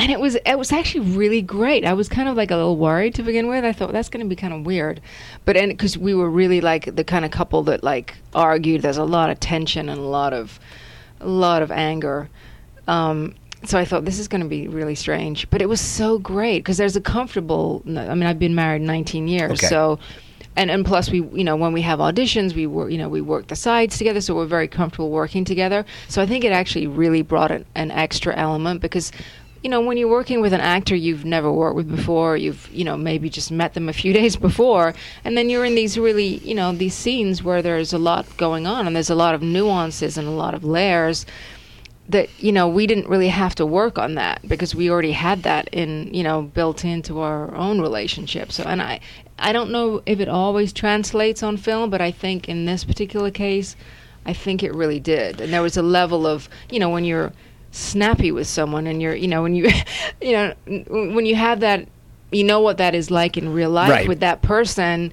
[0.00, 1.84] and it was it was actually really great.
[1.84, 3.64] I was kind of like a little worried to begin with.
[3.66, 5.00] I thought that's going to be kind of weird,
[5.44, 8.80] but and because we were really like the kind of couple that like argued.
[8.80, 10.58] There's a lot of tension and a lot of
[11.20, 12.30] a lot of anger.
[12.88, 13.34] Um,
[13.64, 16.60] so I thought this is going to be really strange, but it was so great
[16.60, 17.82] because there's a comfortable.
[17.86, 19.66] I mean, I've been married 19 years, Okay.
[19.66, 19.98] so
[20.56, 23.20] and and plus we you know when we have auditions we work you know we
[23.20, 25.84] work the sides together, so we're very comfortable working together.
[26.08, 29.12] So I think it actually really brought an, an extra element because.
[29.62, 32.84] You know, when you're working with an actor you've never worked with before, you've, you
[32.84, 34.94] know, maybe just met them a few days before,
[35.24, 38.66] and then you're in these really, you know, these scenes where there's a lot going
[38.66, 41.26] on and there's a lot of nuances and a lot of layers
[42.10, 45.44] that you know we didn't really have to work on that because we already had
[45.44, 48.50] that in you know built into our own relationship.
[48.52, 49.00] So and i
[49.38, 53.30] i don't know if it always translates on film but i think in this particular
[53.30, 53.76] case
[54.26, 55.40] i think it really did.
[55.40, 57.32] And there was a level of you know when you're
[57.72, 59.68] snappy with someone and you're you know when you
[60.20, 60.54] you know
[60.88, 61.86] when you have that
[62.32, 64.08] you know what that is like in real life Right.
[64.08, 65.12] with that person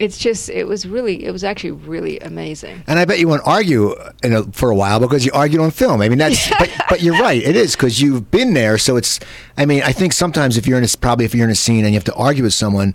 [0.00, 3.46] it's just it was really it was actually really amazing And I bet you won't
[3.46, 3.94] argue
[4.24, 6.00] know, for a while because you argued on film.
[6.02, 7.40] I mean, that's but, but you're right.
[7.40, 8.76] It is because you've been there.
[8.76, 9.20] So it's.
[9.56, 11.84] I mean, I think sometimes if you're in a probably if you're in a scene
[11.84, 12.94] and you have to argue with someone.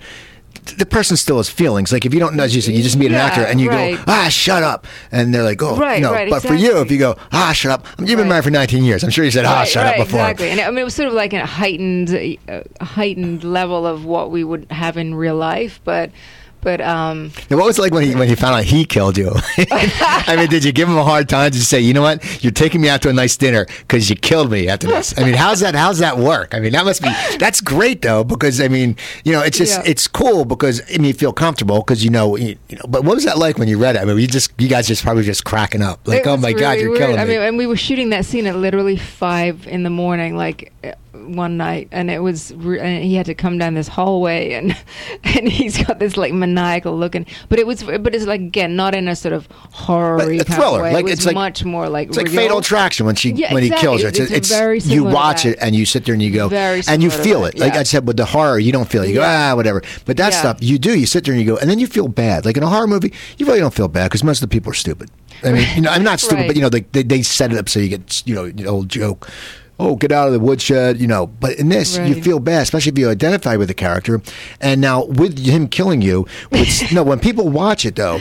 [0.69, 1.91] Th- The person still has feelings.
[1.91, 3.59] Like if you don't know, as you said, you just meet an Yeah, actor and
[3.61, 3.97] you right.
[3.97, 6.11] go, ah, shut up, and they're like, oh, Right, know.
[6.11, 8.83] right, but for you, if you go, ah, shut up, you've been married for 19
[8.83, 9.03] years.
[9.03, 10.19] I'm sure you said, ah, shut up before.
[10.21, 12.09] Exactly, and I mean it was sort of like a heightened,
[12.49, 16.11] uh, heightened level of what we would have in real life, but.
[16.61, 19.17] But um, Now, what was it like when he when you found out he killed
[19.17, 19.31] you?
[19.57, 21.45] I mean, did you give him a hard time?
[21.51, 24.09] Did you say, you know what, you're taking me out to a nice dinner because
[24.09, 25.17] you killed me after this?
[25.17, 25.73] I mean, how's that?
[25.75, 26.53] How's that work?
[26.53, 29.77] I mean, that must be that's great though because I mean, you know, it's just
[29.83, 29.89] Yeah.
[29.91, 32.83] it's cool because I mean, you feel comfortable because you know, you, you know.
[32.89, 33.99] But what was that like when you read it?
[34.01, 36.77] I mean, you just you guys just probably just cracking up like, oh my god,
[36.79, 36.99] you're weird.
[37.01, 37.21] killing me.
[37.21, 40.73] I mean, and we were shooting that scene at literally five in the morning, like
[41.13, 42.53] one night, and it was.
[42.53, 44.75] Re- and he had to come down this hallway, and
[45.23, 47.25] and he's got this like maniacal looking.
[47.49, 50.79] But it was, but it's like again, not in a sort of horror kind thriller,
[50.79, 50.93] of way.
[50.93, 52.29] like, it it's like- much more like It's like.
[52.29, 54.09] Fatal Attraction when she Yeah, when he kills her.
[54.09, 54.35] exactly.
[54.37, 57.09] It's a very you watch it and you sit there and you go and you
[57.09, 57.57] feel it.
[57.57, 57.79] Like yeah.
[57.79, 59.09] I said with the horror, you don't feel it.
[59.09, 59.51] You go Yeah.
[59.53, 59.81] ah whatever.
[60.05, 60.97] But that stuff you do.
[60.97, 62.45] You sit there and you go and then you feel bad.
[62.45, 64.71] Like in a horror movie, you really don't feel bad because most of the people
[64.71, 65.09] are stupid.
[65.43, 66.47] I mean, you know, I'm not stupid, Right.
[66.47, 68.65] but you know they, they they set it up so you get you know the
[68.67, 69.29] old joke.
[69.79, 71.27] Oh, get out of the woodshed, you know.
[71.27, 74.21] But in this, you feel bad, especially if you identify with the character.
[74.59, 78.19] And now with him killing you, which no, when people watch it though,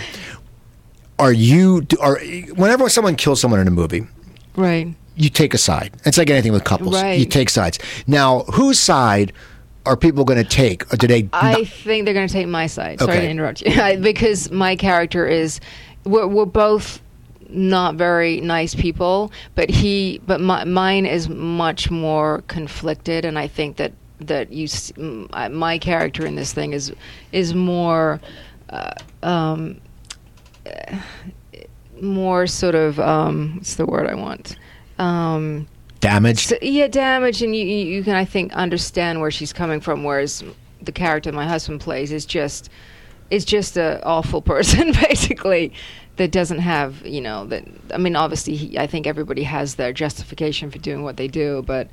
[1.19, 2.19] are you are
[2.55, 4.07] whenever someone kills someone in a movie,
[4.55, 4.95] right.
[5.17, 5.93] you take a side.
[6.05, 6.95] It's like anything with couples.
[6.95, 7.19] Right.
[7.19, 7.79] You take sides.
[8.07, 9.33] Now, whose side
[9.85, 10.93] are people going to take?
[10.93, 11.29] Or do they?
[11.33, 13.01] I think they're going to take my side.
[13.01, 13.21] Sorry Okay.
[13.23, 15.61] to interrupt you, because my character is
[16.05, 17.01] we're, we're both
[17.49, 23.47] not very nice people, but he, but my, mine is much more conflicted, and I
[23.49, 26.93] think that that you, s- m- I- my character in this thing is
[27.33, 28.21] is more.
[28.69, 28.93] Uh,
[29.23, 29.81] um,
[32.01, 34.57] more sort of um, what's the word I want?
[34.99, 35.67] Um,
[36.01, 36.49] damaged.
[36.51, 40.05] so, yeah, damage, and you, you you can I think understand where she's coming from.
[40.05, 40.45] Whereas
[40.83, 42.71] the character my husband plays is just
[43.31, 45.72] is just a awful person, basically,
[46.16, 47.64] that doesn't have you know that.
[47.93, 51.62] I mean, obviously, he, I think everybody has their justification for doing what they do,
[51.66, 51.89] but.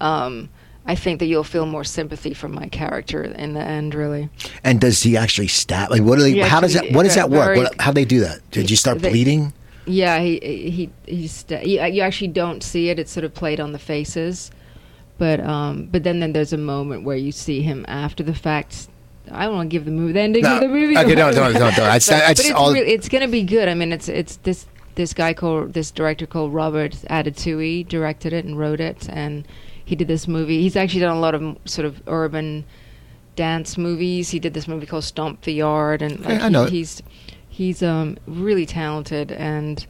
[0.00, 0.48] Um,
[0.86, 4.30] I think that you'll feel more sympathy from my character in the end, really.
[4.64, 5.90] And does he actually stab?
[5.90, 6.38] Like, what do they?
[6.38, 6.90] How does that?
[6.92, 7.56] What does that work?
[7.56, 8.50] What, how do they do that?
[8.50, 9.52] Did you start They- bleeding?
[9.86, 12.98] Yeah, he he he's you, you actually don't see it.
[12.98, 14.50] It's sort of played on the faces,
[15.18, 18.88] but um, but then then there's a moment where you see him after the fact.
[19.32, 20.54] I don't want to give the movie the ending No.
[20.56, 20.96] of the movie.
[20.96, 21.86] Okay, don't- don't- don't- don't.
[21.96, 23.68] It's- but, it's but it's, all- really, it's going to be good.
[23.68, 24.66] I mean, it's it's this
[24.96, 29.46] this guy called this director called Robert Adetuyi directed it and wrote it, and
[29.84, 30.60] he did this movie.
[30.62, 32.64] He's actually done a lot of sort of urban
[33.36, 34.30] dance movies.
[34.30, 37.02] He did this movie called Stomp the Yard, and like I know he, he's
[37.48, 39.86] he's um really talented and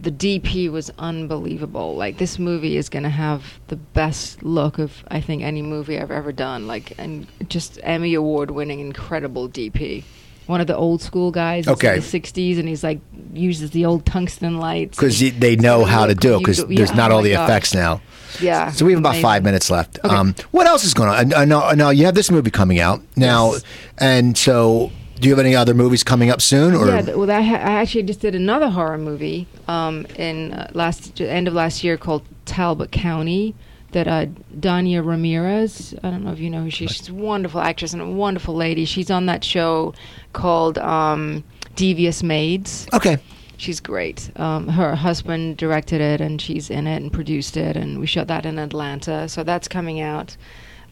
[0.00, 1.94] the DP was unbelievable.
[1.96, 5.98] Like this movie is going to have the best look of I think any movie
[5.98, 6.66] I've ever done.
[6.66, 10.04] Like and just Emmy award winning incredible DP.
[10.46, 11.94] One of the old school guys Okay.
[11.94, 13.00] in the 60s and he's like
[13.32, 14.98] uses the old tungsten lights.
[14.98, 16.38] Because they know how to do it.
[16.40, 17.48] Because do- there's yeah, not oh all the God.
[17.48, 18.02] effects now.
[18.40, 18.70] Yeah.
[18.70, 19.98] So we have about five minutes left.
[20.04, 20.14] Okay.
[20.14, 21.32] Um, what else is going on?
[21.32, 21.70] I, I know.
[21.70, 23.62] Now you have this movie coming out now, Yes.
[23.98, 24.90] and so
[25.20, 26.74] do you have any other movies coming up soon?
[26.74, 30.70] Or Yeah, well, I, ha- I actually just did another horror movie um, in uh,
[30.74, 33.54] last end of last year called Talbot County.
[33.92, 34.26] That uh,
[34.58, 36.90] Dania Ramirez, I don't know if you know who she is.
[36.90, 38.84] She's a wonderful actress and a wonderful lady.
[38.86, 39.94] She's on that show
[40.32, 41.44] called um,
[41.76, 42.88] Devious Maids.
[42.92, 43.18] okay,
[43.56, 44.32] she's great.
[44.34, 48.26] Um, her husband directed it, and she's in it and produced it, and we shot
[48.26, 49.28] that in Atlanta.
[49.28, 50.36] So that's coming out.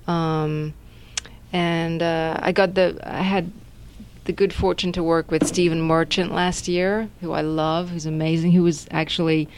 [0.06, 0.72] Um,
[1.52, 3.50] and uh, I got the I had
[4.24, 8.52] the good fortune to work with Stephen Merchant last year, who I love, who's amazing,
[8.52, 9.48] who was actually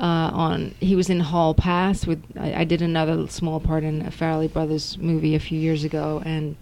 [0.00, 0.74] uh, on.
[0.80, 2.22] He was in Hall Pass with.
[2.38, 6.22] I, I, did another small part in a Farrelly Brothers movie a few years ago,
[6.24, 6.56] and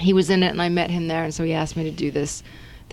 [0.00, 1.90] he was in it, and I met him there, and so he asked me to
[1.90, 2.42] do this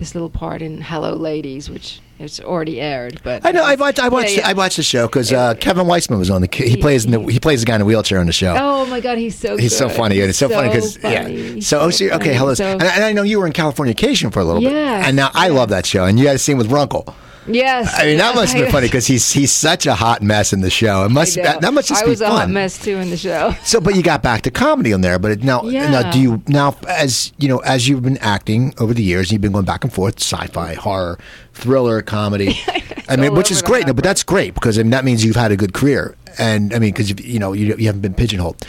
[0.00, 3.20] this little part in Hello Ladies, which it's already aired.
[3.22, 4.48] But I know I watched I watched yeah, yeah.
[4.48, 7.20] I watched the show because uh, Kevin Weisman was on the he plays in the
[7.30, 8.56] he plays the guy in the wheelchair on the show.
[8.58, 9.76] Oh my god, he's so he's good.
[9.76, 11.60] so funny and it's so, so funny because yeah.
[11.60, 12.54] So, oh, so okay, hello.
[12.54, 15.08] So, and, I, and, I know you were in Californication for a little yes, bit,
[15.08, 16.04] and now I love that show.
[16.04, 17.14] And you had a scene with Runkle.
[17.46, 17.92] Yes.
[17.98, 20.60] I mean, that must have been funny because he's he's such a hot mess in
[20.60, 21.04] the show.
[21.04, 22.30] It must that, that must just I be was fun.
[22.30, 23.54] a hot mess too in the show.
[23.70, 25.18] So, but you got back to comedy on there.
[25.18, 25.90] But now, yeah.
[25.90, 29.40] now, do you now as you know as you've been acting over the years, you've
[29.40, 31.18] been going back and forth, sci-fi, horror,
[31.52, 32.58] thriller, comedy.
[33.08, 33.86] I mean, which is great.
[33.86, 36.74] No, but that's great because I mean, that means you've had a good career, and
[36.74, 38.66] I mean, because you know you, you haven't been pigeonholed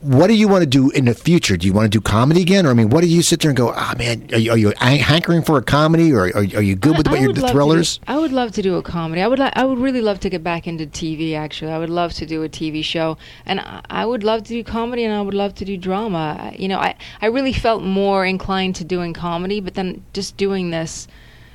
[0.00, 1.58] what do you want to do in the future?
[1.58, 3.50] Do you want to do comedy again, or I mean, what do you sit there
[3.50, 6.38] and go, "Ah, oh, man, are you, are you, hankering for a comedy, or are,
[6.38, 9.20] are you good with I, what thrillers?" Do, I would love to do a comedy.
[9.20, 11.34] I would, li- I would really love to get back into TV.
[11.34, 14.48] Actually, I would love to do a TV show, and I, I would love to
[14.48, 16.54] do comedy, and I would love to do drama.
[16.56, 20.70] You know, I, I really felt more inclined to doing comedy, but then just doing
[20.70, 21.08] this.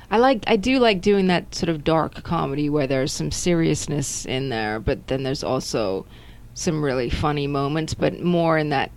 [0.08, 4.24] I like I do like doing that sort of dark comedy where there's some seriousness
[4.24, 6.06] in there, but then there's also
[6.56, 8.90] some really funny moments, but more in that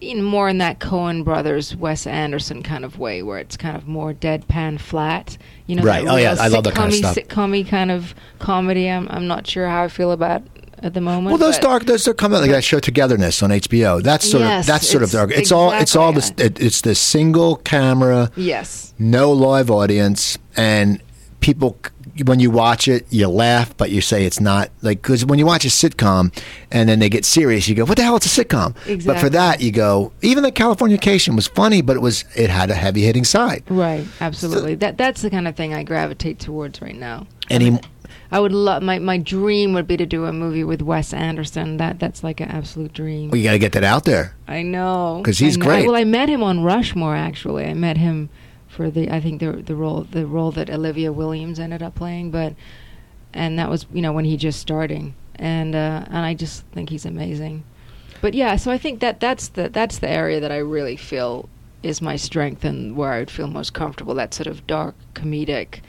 [0.00, 3.88] in more in that Coen Brothers, Wes Anderson kind of way, where it's kind of
[3.88, 5.38] more deadpan flat.
[5.66, 6.06] You know, right?
[6.06, 7.16] Oh yeah, I love that kind of stuff.
[7.16, 8.90] Sitcom kind of comedy.
[8.90, 10.42] I'm I'm not sure how I feel about
[10.80, 11.28] at the moment.
[11.28, 14.02] Well, those dark, those are coming like that show Togetherness on HBO.
[14.02, 15.30] That's sort yes, of that's sort of dark.
[15.30, 16.32] It's exactly, all it's all this.
[16.36, 18.30] It, it's the single camera.
[18.36, 18.92] Yes.
[18.98, 21.00] No live audience, and
[21.40, 21.78] people
[22.24, 25.46] when you watch it, you laugh, but you say it's not like because when you
[25.46, 26.36] watch a sitcom
[26.70, 28.16] and then they get serious, you go, "What the hell?
[28.16, 29.06] It's a sitcom." Exactly.
[29.06, 32.70] But for that, you go, even the Californication was funny, but it was it had
[32.70, 33.64] a heavy hitting side.
[33.68, 34.72] Right, absolutely.
[34.72, 37.26] So, that that's the kind of thing I gravitate towards right now.
[37.50, 37.78] Any.
[38.30, 41.76] I would love my, my dream would be to do a movie with Wes Anderson.
[41.76, 43.30] That that's like an absolute dream.
[43.30, 44.34] Well, you got to get that out there.
[44.48, 45.86] I know because he's great.
[45.86, 47.14] Well, I met him on Rushmore.
[47.14, 48.28] Actually, I met him
[48.76, 52.30] for the I think the the role the role that Olivia Williams ended up playing,
[52.30, 52.54] but
[53.32, 56.90] and that was you know when he just starting, and uh, and I just think
[56.90, 57.64] he's amazing.
[58.20, 61.48] But yeah, so I think that that's the that's the area that I really feel
[61.82, 64.14] is my strength and where I would feel most comfortable.
[64.14, 65.80] That sort of dark comedic,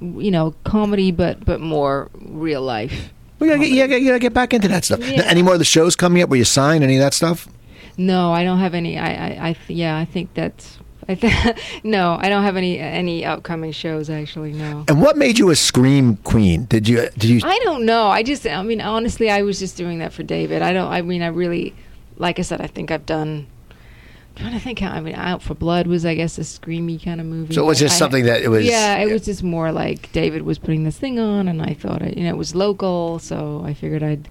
[0.00, 3.12] you know, comedy, but but more real life.
[3.40, 5.00] We gotta get, you, gotta, you gotta get back into that stuff.
[5.00, 5.22] Yeah.
[5.22, 7.48] Any more of the shows coming up where you sign any of that stuff?
[7.96, 8.98] No, I don't have any.
[8.98, 10.78] I, I, I yeah, I think that's
[11.84, 14.52] no, I don't have any any upcoming shows actually.
[14.52, 14.84] No.
[14.88, 16.66] And what made you a scream queen?
[16.66, 17.40] Did you did you?
[17.44, 18.08] I don't know.
[18.08, 20.62] I just I mean honestly, I was just doing that for David.
[20.62, 20.90] I don't.
[20.90, 21.74] I mean, I really,
[22.16, 23.46] like I said, I think I've done.
[23.70, 27.02] I'm trying to think how I mean, Out for Blood was I guess a screamy
[27.02, 27.54] kind of movie.
[27.54, 28.64] So it was just I, something that it was.
[28.64, 29.12] Yeah, it yeah.
[29.12, 32.24] was just more like David was putting this thing on, and I thought it, you
[32.24, 34.28] know it was local, so I figured I'd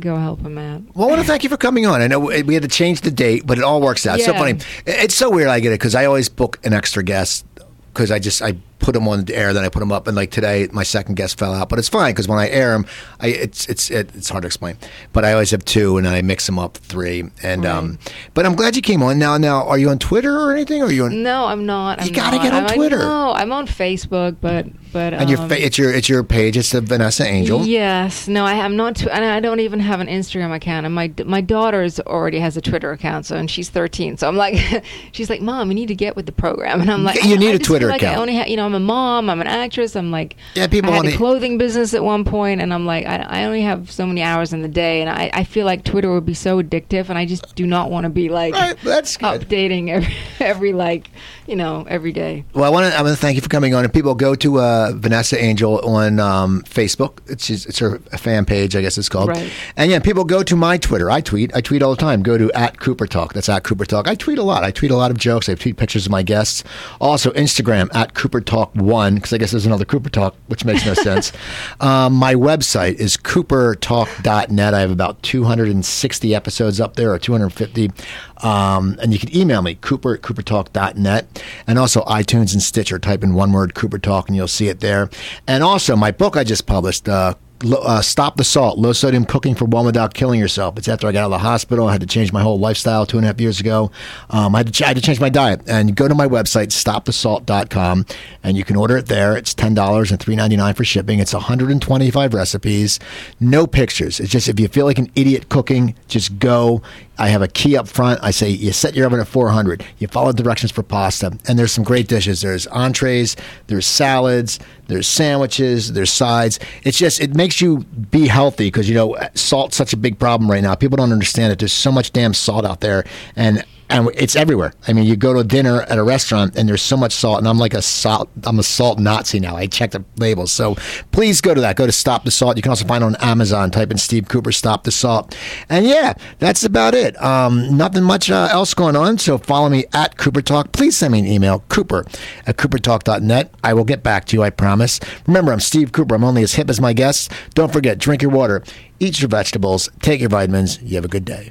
[0.00, 0.82] go help him out.
[0.94, 2.02] Well, I want to thank you for coming on.
[2.02, 4.18] I know we had to change the date, but it all works out.
[4.18, 4.26] Yeah.
[4.26, 4.58] So funny.
[4.86, 5.48] It's so weird.
[5.48, 7.44] I get it because I always book an extra guest
[7.92, 10.16] because I just I put them on the air, then I put them up, and
[10.16, 12.86] like today, my second guest fell out, but it's fine because when I air them,
[13.20, 14.76] I, it's it's it's hard to explain,
[15.12, 17.70] but I always have two, and then I mix them up three, and right.
[17.70, 17.98] um,
[18.34, 19.18] but I'm glad you came on.
[19.18, 20.82] Now, now, are you on Twitter or anything?
[20.82, 21.22] Or are you on?
[21.22, 22.00] No, I'm not.
[22.00, 22.42] I'm you gotta not.
[22.42, 22.98] get on I'm, Twitter.
[22.98, 26.56] No, I'm on Facebook, but but and your fa- um, it's your it's your page.
[26.56, 27.64] It's the Vanessa Angel.
[27.64, 28.28] Yes.
[28.28, 28.96] No, I am not.
[28.96, 30.86] Tw- and I don't even have an Instagram account.
[30.86, 34.16] And my my daughter's already has a Twitter account, so and she's 13.
[34.18, 34.56] So I'm like,
[35.12, 36.80] she's like, Mom, you need to get with the program.
[36.80, 38.18] And I'm like, you need I a Twitter like account.
[38.18, 39.30] I only ha- you know, I'm a mom.
[39.30, 39.96] I'm an actress.
[39.96, 43.06] I'm like, yeah, people I had a clothing business at one point, and I'm like,
[43.06, 45.84] I, I only have so many hours in the day, and I, I feel like
[45.84, 48.76] Twitter would be so addictive, and I just do not want to be like right,
[48.82, 51.10] that's updating every, every like
[51.46, 52.44] you know every day.
[52.54, 53.84] Well, I want to I want to thank you for coming on.
[53.84, 57.18] And people go to uh, Vanessa Angel on um, Facebook.
[57.26, 59.28] It's just, it's her fan page, I guess it's called.
[59.28, 59.52] Right.
[59.76, 61.10] And yeah, people go to my Twitter.
[61.10, 61.54] I tweet.
[61.54, 62.22] I tweet all the time.
[62.22, 63.34] Go to at Cooper Talk.
[63.34, 64.08] That's at Cooper Talk.
[64.08, 64.64] I tweet a lot.
[64.64, 65.48] I tweet a lot of jokes.
[65.48, 66.64] I tweet pictures of my guests.
[67.00, 70.84] Also Instagram at Cooper Talk One because I guess there's another Cooper Talk, which makes
[70.86, 71.32] no sense.
[71.80, 74.74] Um, my website is coopertalk.net.
[74.74, 77.90] I have about 260 episodes up there or 250.
[78.38, 81.44] Um, and you can email me, cooper at coopertalk.net.
[81.66, 82.98] And also iTunes and Stitcher.
[82.98, 85.10] Type in one word Cooper Talk and you'll see it there.
[85.46, 87.34] And also my book I just published, uh,
[87.64, 90.76] uh, Stop the Salt, low sodium cooking for one without killing yourself.
[90.78, 91.88] It's after I got out of the hospital.
[91.88, 93.90] I had to change my whole lifestyle two and a half years ago.
[94.30, 95.62] Um, I, had ch- I had to change my diet.
[95.66, 98.06] And go to my website, stopthesalt.com,
[98.42, 99.36] and you can order it there.
[99.36, 101.18] It's $10 and $3.99 for shipping.
[101.18, 103.00] It's 125 recipes,
[103.40, 104.20] no pictures.
[104.20, 106.82] It's just if you feel like an idiot cooking, just go.
[107.18, 108.20] I have a key up front.
[108.22, 109.84] I say you set your oven at 400.
[109.98, 112.40] You follow directions for pasta, and there's some great dishes.
[112.40, 113.36] There's entrees,
[113.68, 114.58] there's salads,
[114.88, 116.58] there's sandwiches, there's sides.
[116.82, 120.50] It's just it makes you be healthy because you know salt's such a big problem
[120.50, 120.74] right now.
[120.74, 121.58] People don't understand it.
[121.58, 123.04] There's so much damn salt out there,
[123.36, 124.72] and and it's everywhere.
[124.88, 127.48] I mean, you go to dinner at a restaurant and there's so much salt, and
[127.48, 128.30] I'm like a salt.
[128.44, 129.56] I'm a salt Nazi now.
[129.56, 130.52] I check the labels.
[130.52, 130.76] So
[131.12, 131.76] please go to that.
[131.76, 132.56] Go to Stop the Salt.
[132.56, 133.70] You can also find it on Amazon.
[133.70, 135.36] Type in Steve Cooper Stop the Salt,
[135.68, 137.20] and yeah, that's about it.
[137.22, 139.18] Um, nothing much uh, else going on.
[139.18, 140.72] So follow me at Cooper Talk.
[140.72, 142.04] Please send me an email, Cooper
[142.46, 143.54] at CooperTalk.net.
[143.62, 144.42] I will get back to you.
[144.42, 145.00] I promise.
[145.26, 146.14] Remember, I'm Steve Cooper.
[146.14, 147.28] I'm only as hip as my guests.
[147.54, 148.62] Don't forget, drink your water,
[149.00, 150.80] eat your vegetables, take your vitamins.
[150.82, 151.50] You have a good day.